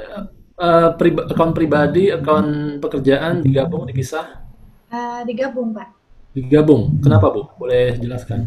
[0.58, 2.48] eh, priba- akun pribadi, akun
[2.78, 4.44] pekerjaan digabung, dipisah,
[4.92, 5.88] Eh, digabung, Pak.
[6.32, 7.00] digabung.
[7.00, 7.48] Kenapa Bu?
[7.56, 8.44] Boleh jelaskan?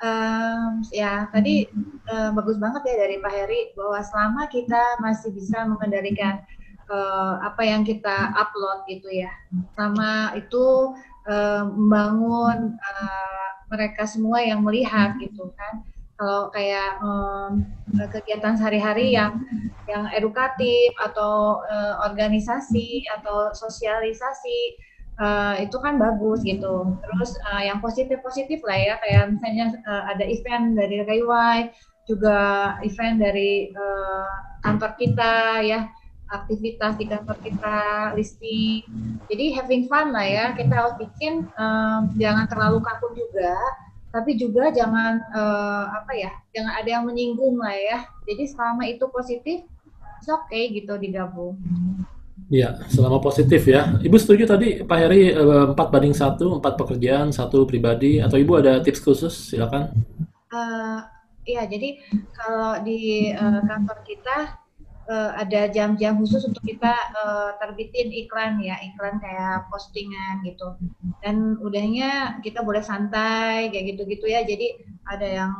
[0.00, 1.68] Em, ya tadi
[2.08, 6.40] eh, bagus banget ya dari Pak Heri bahwa selama kita masih bisa mengendalikan
[6.88, 9.28] eh, apa yang kita upload gitu ya,
[9.76, 10.96] sama itu
[11.28, 15.84] eh, membangun eh, mereka semua yang melihat gitu kan.
[16.16, 17.52] Kalau kayak em,
[18.08, 19.36] kegiatan sehari-hari yang
[19.84, 24.58] yang edukatif atau eh, organisasi atau sosialisasi
[25.20, 26.96] eh, itu kan bagus gitu.
[27.04, 31.58] Terus eh, yang positif-positif lah ya, kayak misalnya eh, ada event dari Raywai,
[32.08, 32.38] juga
[32.82, 34.30] event dari eh,
[34.64, 35.80] kantor kita ya,
[36.30, 37.78] aktivitas di kantor kita,
[38.16, 38.82] listing.
[39.30, 43.54] Jadi having fun lah ya, kita harus bikin eh, jangan terlalu kaku juga,
[44.10, 47.98] tapi juga jangan eh, apa ya, jangan ada yang menyinggung lah ya.
[48.24, 49.68] Jadi selama itu positif,
[50.18, 51.56] it's okay gitu digabung.
[52.50, 53.94] Iya, selama positif ya.
[54.02, 58.58] Ibu setuju tadi Pak Heri eh, 4 banding 1, 4 pekerjaan, satu pribadi, atau Ibu
[58.58, 59.54] ada tips khusus?
[59.54, 59.94] Silakan.
[60.50, 61.00] Eh,
[61.50, 61.88] Iya, jadi
[62.36, 64.38] kalau di eh, kantor kita
[65.08, 70.76] eh, ada jam-jam khusus untuk kita eh, terbitin iklan ya, iklan kayak postingan gitu.
[71.24, 74.44] Dan udahnya kita boleh santai kayak gitu-gitu ya.
[74.44, 74.78] Jadi
[75.08, 75.52] ada yang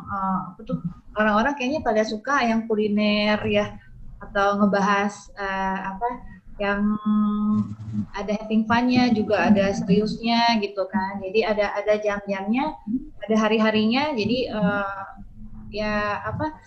[0.63, 0.79] tuh
[1.17, 3.67] orang-orang kayaknya pada suka yang kuliner ya
[4.21, 6.09] atau ngebahas eh, apa
[6.61, 7.01] yang
[8.13, 11.19] ada having fun-nya juga ada seriusnya gitu kan.
[11.25, 12.77] Jadi ada ada jam-jamnya,
[13.25, 14.13] ada hari-harinya.
[14.13, 15.05] Jadi eh,
[15.73, 16.61] ya apa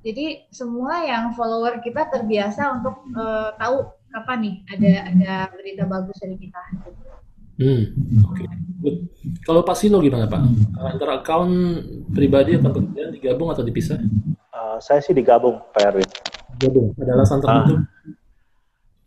[0.00, 3.76] jadi semua yang follower kita terbiasa untuk eh, tahu
[4.10, 6.62] kapan nih ada ada berita bagus dari kita.
[7.60, 7.82] Hmm,
[8.24, 8.44] oke.
[8.80, 8.96] Good.
[9.44, 10.40] Kalau Pak Silo gimana Pak?
[10.80, 11.52] Antara account
[12.08, 14.00] pribadi atau pekerjaan digabung atau dipisah?
[14.00, 16.08] Eh, saya sih digabung, Pak Erwin.
[16.56, 16.96] Gabung.
[16.96, 17.74] Ada alasan tertentu?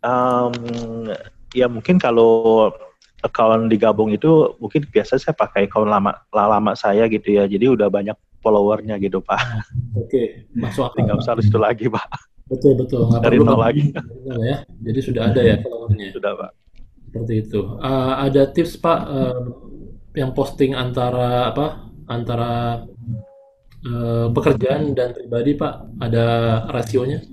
[0.04, 1.08] Um,
[1.56, 2.68] ya mungkin kalau
[3.24, 7.48] account digabung itu mungkin biasa saya pakai account lama lama saya gitu ya.
[7.48, 9.40] Jadi udah banyak followernya gitu Pak.
[9.96, 11.08] Oke, masuk akal.
[11.08, 12.06] Nggak usah harus itu lagi Pak.
[12.52, 13.08] Betul betul.
[13.08, 13.84] Nggak Dari perlu nol lagi.
[14.44, 14.56] ya.
[14.68, 16.12] Jadi sudah ada ya followernya.
[16.12, 16.50] Sudah Pak.
[17.08, 17.60] Seperti itu.
[17.80, 19.40] Uh, ada tips Pak uh,
[20.12, 21.88] yang posting antara apa?
[22.04, 22.84] Antara
[23.88, 26.04] uh, pekerjaan dan pribadi Pak.
[26.04, 26.24] Ada
[26.68, 27.24] rasionya?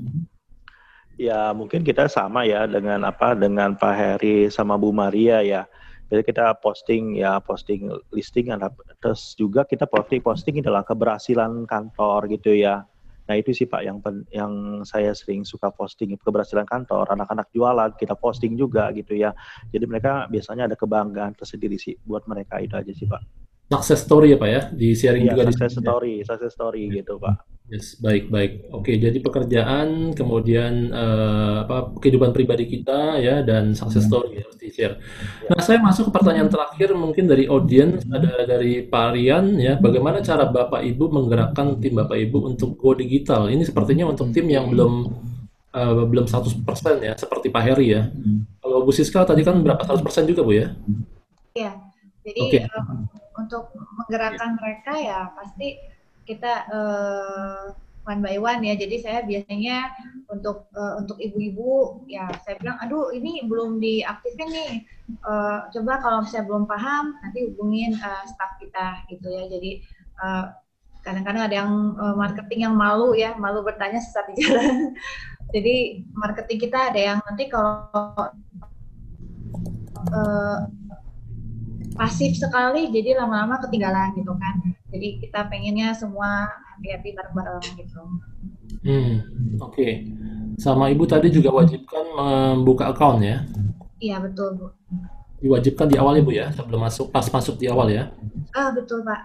[1.22, 5.70] Ya mungkin kita sama ya dengan apa dengan Pak Heri sama Bu Maria ya.
[6.10, 8.50] Jadi kita posting ya posting listing
[8.98, 12.90] terus juga kita posting posting adalah keberhasilan kantor gitu ya.
[13.30, 14.02] Nah itu sih Pak yang
[14.34, 19.30] yang saya sering suka posting keberhasilan kantor anak-anak jualan kita posting juga gitu ya.
[19.70, 23.22] Jadi mereka biasanya ada kebanggaan tersendiri sih buat mereka itu aja sih Pak.
[23.70, 27.22] Success story ya Pak ya di sharing ya, juga success di story, success story gitu
[27.22, 27.61] Pak.
[27.72, 28.68] Yes, baik baik.
[28.76, 34.12] Oke, jadi pekerjaan, kemudian uh, apa kehidupan pribadi kita ya dan success hmm.
[34.12, 35.00] story harus di share.
[35.48, 39.80] Nah, saya masuk ke pertanyaan terakhir mungkin dari audiens ada dari Pak Rian ya.
[39.80, 43.48] Bagaimana cara Bapak Ibu menggerakkan tim Bapak Ibu untuk go digital?
[43.48, 45.08] Ini sepertinya untuk tim yang belum
[45.72, 46.68] uh, belum 100%
[47.00, 48.12] ya, seperti Pak Heri ya.
[48.60, 50.76] Kalau Bu Siska tadi kan berapa 100% juga Bu ya?
[51.56, 51.72] Iya.
[52.28, 52.62] Jadi okay.
[52.68, 52.86] uh, eh,
[53.40, 55.80] untuk menggerakkan mereka ya pasti
[56.26, 57.66] kita uh,
[58.06, 58.74] one by one ya.
[58.78, 59.94] Jadi saya biasanya
[60.32, 64.72] untuk uh, untuk ibu-ibu ya saya bilang, aduh ini belum diaktifkan nih.
[65.28, 69.46] Uh, coba kalau saya belum paham nanti hubungin uh, staff kita gitu ya.
[69.52, 69.72] Jadi
[71.02, 74.94] kadang-kadang uh, ada yang uh, marketing yang malu ya, malu bertanya sesat di jalan.
[75.56, 77.92] Jadi marketing kita ada yang nanti kalau
[80.16, 80.58] uh,
[81.96, 84.56] pasif sekali jadi lama-lama ketinggalan gitu kan
[84.92, 88.02] jadi kita pengennya semua hati-hati bareng-bareng gitu
[88.88, 89.14] hmm
[89.60, 90.08] oke okay.
[90.58, 93.44] sama ibu tadi juga wajibkan membuka account ya
[94.00, 94.68] iya betul bu
[95.42, 98.14] diwajibkan di awal ibu ya sebelum masuk pas masuk di awal ya
[98.54, 99.22] ah betul pak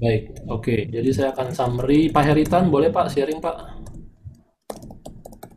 [0.00, 0.88] baik oke okay.
[0.88, 3.80] jadi saya akan summary Pak Heritan boleh Pak sharing Pak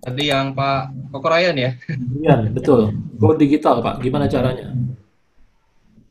[0.03, 1.71] Tadi yang Pak Kokorayan ya?
[2.19, 2.91] Iya, betul.
[3.15, 4.03] Go digital, Pak.
[4.03, 4.75] Gimana caranya?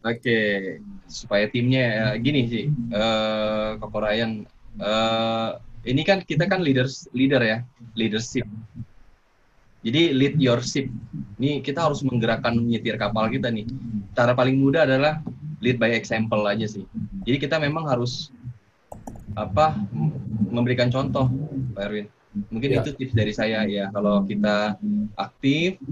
[0.03, 0.39] Oke,
[1.07, 4.43] supaya timnya ya, gini sih, uh, Koko Ryan,
[4.83, 7.63] uh, ini kan kita kan leaders leader ya,
[7.95, 8.43] leadership.
[9.83, 10.91] Jadi lead your ship.
[11.39, 13.67] Ini kita harus menggerakkan menyetir kapal kita nih.
[14.15, 15.23] Cara paling mudah adalah
[15.59, 16.87] lead by example aja sih.
[17.27, 18.31] Jadi kita memang harus
[19.35, 19.79] apa
[20.51, 21.27] memberikan contoh,
[21.75, 22.07] Pak Erwin.
[22.51, 22.81] Mungkin ya.
[22.83, 23.91] itu tips dari saya ya.
[23.91, 24.79] Kalau kita
[25.19, 25.83] aktif,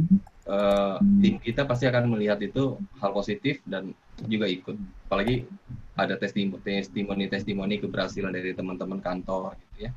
[0.50, 3.94] uh, tim kita pasti akan melihat itu hal positif dan
[4.26, 4.74] juga ikut.
[5.06, 5.46] Apalagi
[5.94, 9.90] ada testimoni testimoni testimoni keberhasilan dari teman-teman kantor gitu ya.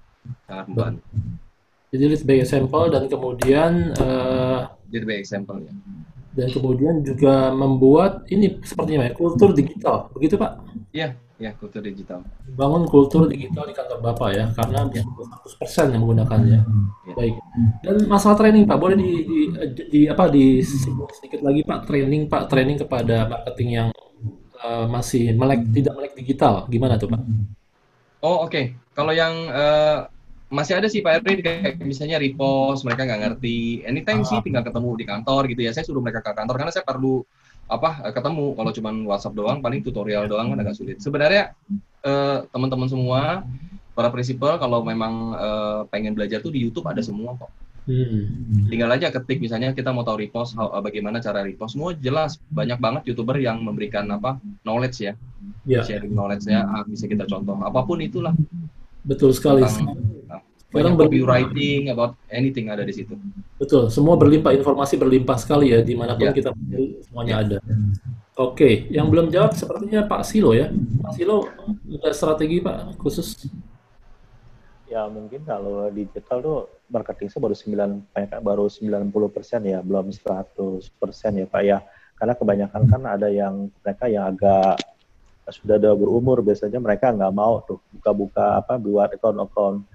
[0.45, 1.01] Sangat membantu.
[1.93, 5.73] Jadi lead by example dan kemudian uh, lead by example ya.
[6.33, 10.65] Dan kemudian juga membuat ini sepertinya ya kultur digital, begitu Pak?
[10.89, 12.21] Iya, Ya, kultur digital.
[12.53, 16.59] Bangun kultur digital di kantor Bapak ya, karena 100% yang menggunakannya.
[16.61, 17.13] Ya.
[17.17, 17.36] Baik.
[17.81, 19.39] Dan masalah training Pak, boleh di, di,
[19.89, 23.88] di apa di sedikit lagi Pak training Pak training kepada marketing yang
[24.61, 27.21] uh, masih melek tidak melek digital, gimana tuh Pak?
[28.23, 28.65] Oh oke, okay.
[28.93, 30.07] kalau yang uh,
[30.53, 34.27] masih ada sih Pak Erwin kayak misalnya repost mereka nggak ngerti, anytime ah.
[34.29, 35.73] sih tinggal ketemu di kantor gitu ya.
[35.73, 37.25] Saya suruh mereka ke kantor karena saya perlu
[37.68, 38.55] apa eh, ketemu.
[38.55, 40.97] Kalau cuma WhatsApp doang paling tutorial doang kan agak sulit.
[40.99, 41.55] Sebenarnya
[42.03, 43.43] eh, teman-teman semua
[43.93, 47.51] para prinsipal kalau memang eh, pengen belajar tuh di YouTube ada semua kok.
[47.84, 48.72] Hmm.
[48.72, 51.76] tinggal aja ketik misalnya kita mau tahu repost how, bagaimana cara repost.
[51.76, 55.14] Semua jelas banyak banget youtuber yang memberikan apa knowledge ya.
[55.68, 55.84] Yeah.
[55.84, 57.59] sharing knowledge-nya ah, bisa kita contoh.
[57.59, 58.32] Apa pun itulah.
[59.03, 59.68] Betul sekali.
[59.68, 59.99] Tentang,
[60.74, 63.13] banyak copywriting about anything ada di situ.
[63.61, 66.36] Betul, semua berlimpah informasi berlimpah sekali ya di mana pun yeah.
[66.36, 66.49] kita
[67.05, 67.43] semuanya yeah.
[67.45, 67.57] ada.
[68.34, 68.74] Oke, okay.
[68.89, 70.74] yang belum jawab sepertinya Pak Silo ya.
[70.74, 71.45] Pak Silo
[72.01, 73.45] ada strategi Pak khusus?
[74.89, 76.59] Ya mungkin kalau digital tuh
[76.89, 80.57] marketing saya baru 9 baru 90 persen ya, belum 100
[80.97, 81.78] persen ya Pak ya.
[82.17, 84.82] Karena kebanyakan kan ada yang mereka yang agak
[85.53, 89.92] sudah ada berumur biasanya mereka nggak mau tuh buka-buka apa buat account-account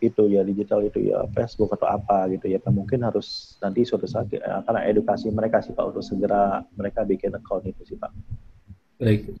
[0.00, 4.28] itu ya digital itu ya Facebook atau apa gitu ya mungkin harus nanti suatu saat
[4.36, 8.12] akan edukasi mereka sih Pak untuk segera mereka bikin account itu sih Pak.
[9.00, 9.32] Baik.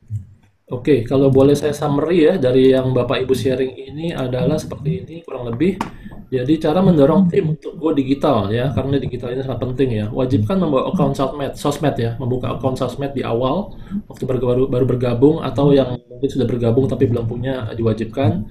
[0.66, 5.16] Oke, kalau boleh saya summary ya dari yang Bapak Ibu sharing ini adalah seperti ini
[5.22, 5.78] kurang lebih.
[6.26, 10.06] Jadi cara mendorong tim untuk go digital ya, karena digital ini sangat penting ya.
[10.10, 13.78] Wajibkan membawa account sosmed, sosmed ya, membuka account sosmed di awal
[14.10, 18.42] waktu baru, baru bergabung atau yang mungkin sudah bergabung tapi belum punya diwajibkan.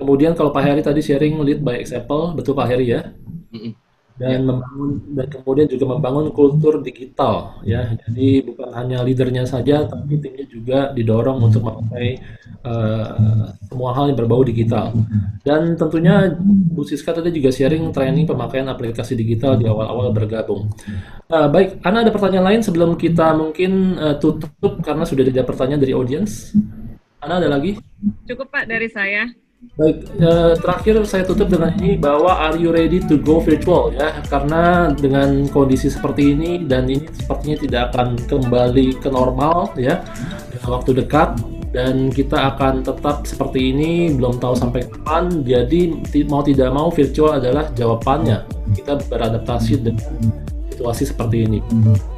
[0.00, 3.12] Kemudian kalau Pak Heri tadi sharing lead by example, betul Pak Heri ya?
[4.18, 4.46] Dan ya.
[4.50, 7.94] membangun dan kemudian juga membangun kultur digital ya.
[8.04, 12.18] Jadi bukan hanya leadernya saja tapi timnya juga didorong untuk memakai
[12.66, 14.90] uh, semua hal yang berbau digital.
[15.46, 16.34] Dan tentunya
[16.74, 20.66] Bu Siska tadi juga sharing training pemakaian aplikasi digital di awal-awal bergabung.
[21.30, 25.80] Uh, baik Ana ada pertanyaan lain sebelum kita mungkin uh, tutup karena sudah ada pertanyaan
[25.80, 26.56] dari audiens
[27.22, 27.78] Ana ada lagi?
[28.26, 29.26] Cukup Pak dari saya
[29.58, 34.14] Baik, eh, terakhir saya tutup dengan ini bahwa are you ready to go virtual ya?
[34.30, 40.06] Karena dengan kondisi seperti ini dan ini sepertinya tidak akan kembali ke normal ya
[40.54, 41.42] dalam waktu dekat
[41.74, 45.42] dan kita akan tetap seperti ini belum tahu sampai kapan.
[45.42, 48.46] Jadi mau tidak mau virtual adalah jawabannya.
[48.78, 50.06] Kita beradaptasi dengan
[50.78, 51.58] situasi seperti ini.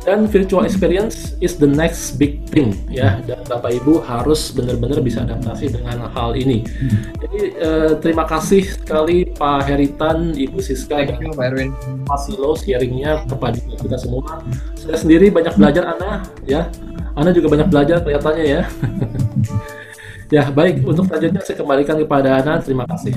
[0.05, 3.25] Dan virtual experience is the next big thing ya.
[3.25, 6.69] Dan Bapak Ibu harus benar-benar bisa adaptasi dengan hal ini.
[7.17, 11.73] Jadi eh, terima kasih sekali Pak Heritan, Ibu Siska Thank you, Pak Erwin.
[12.05, 14.45] Pak Silo sharingnya kepada kita semua.
[14.77, 16.69] Saya sendiri banyak belajar Ana ya.
[17.17, 18.63] Ana juga banyak belajar kelihatannya ya.
[20.37, 22.61] ya baik untuk selanjutnya saya kembalikan kepada Ana.
[22.61, 23.17] Terima kasih.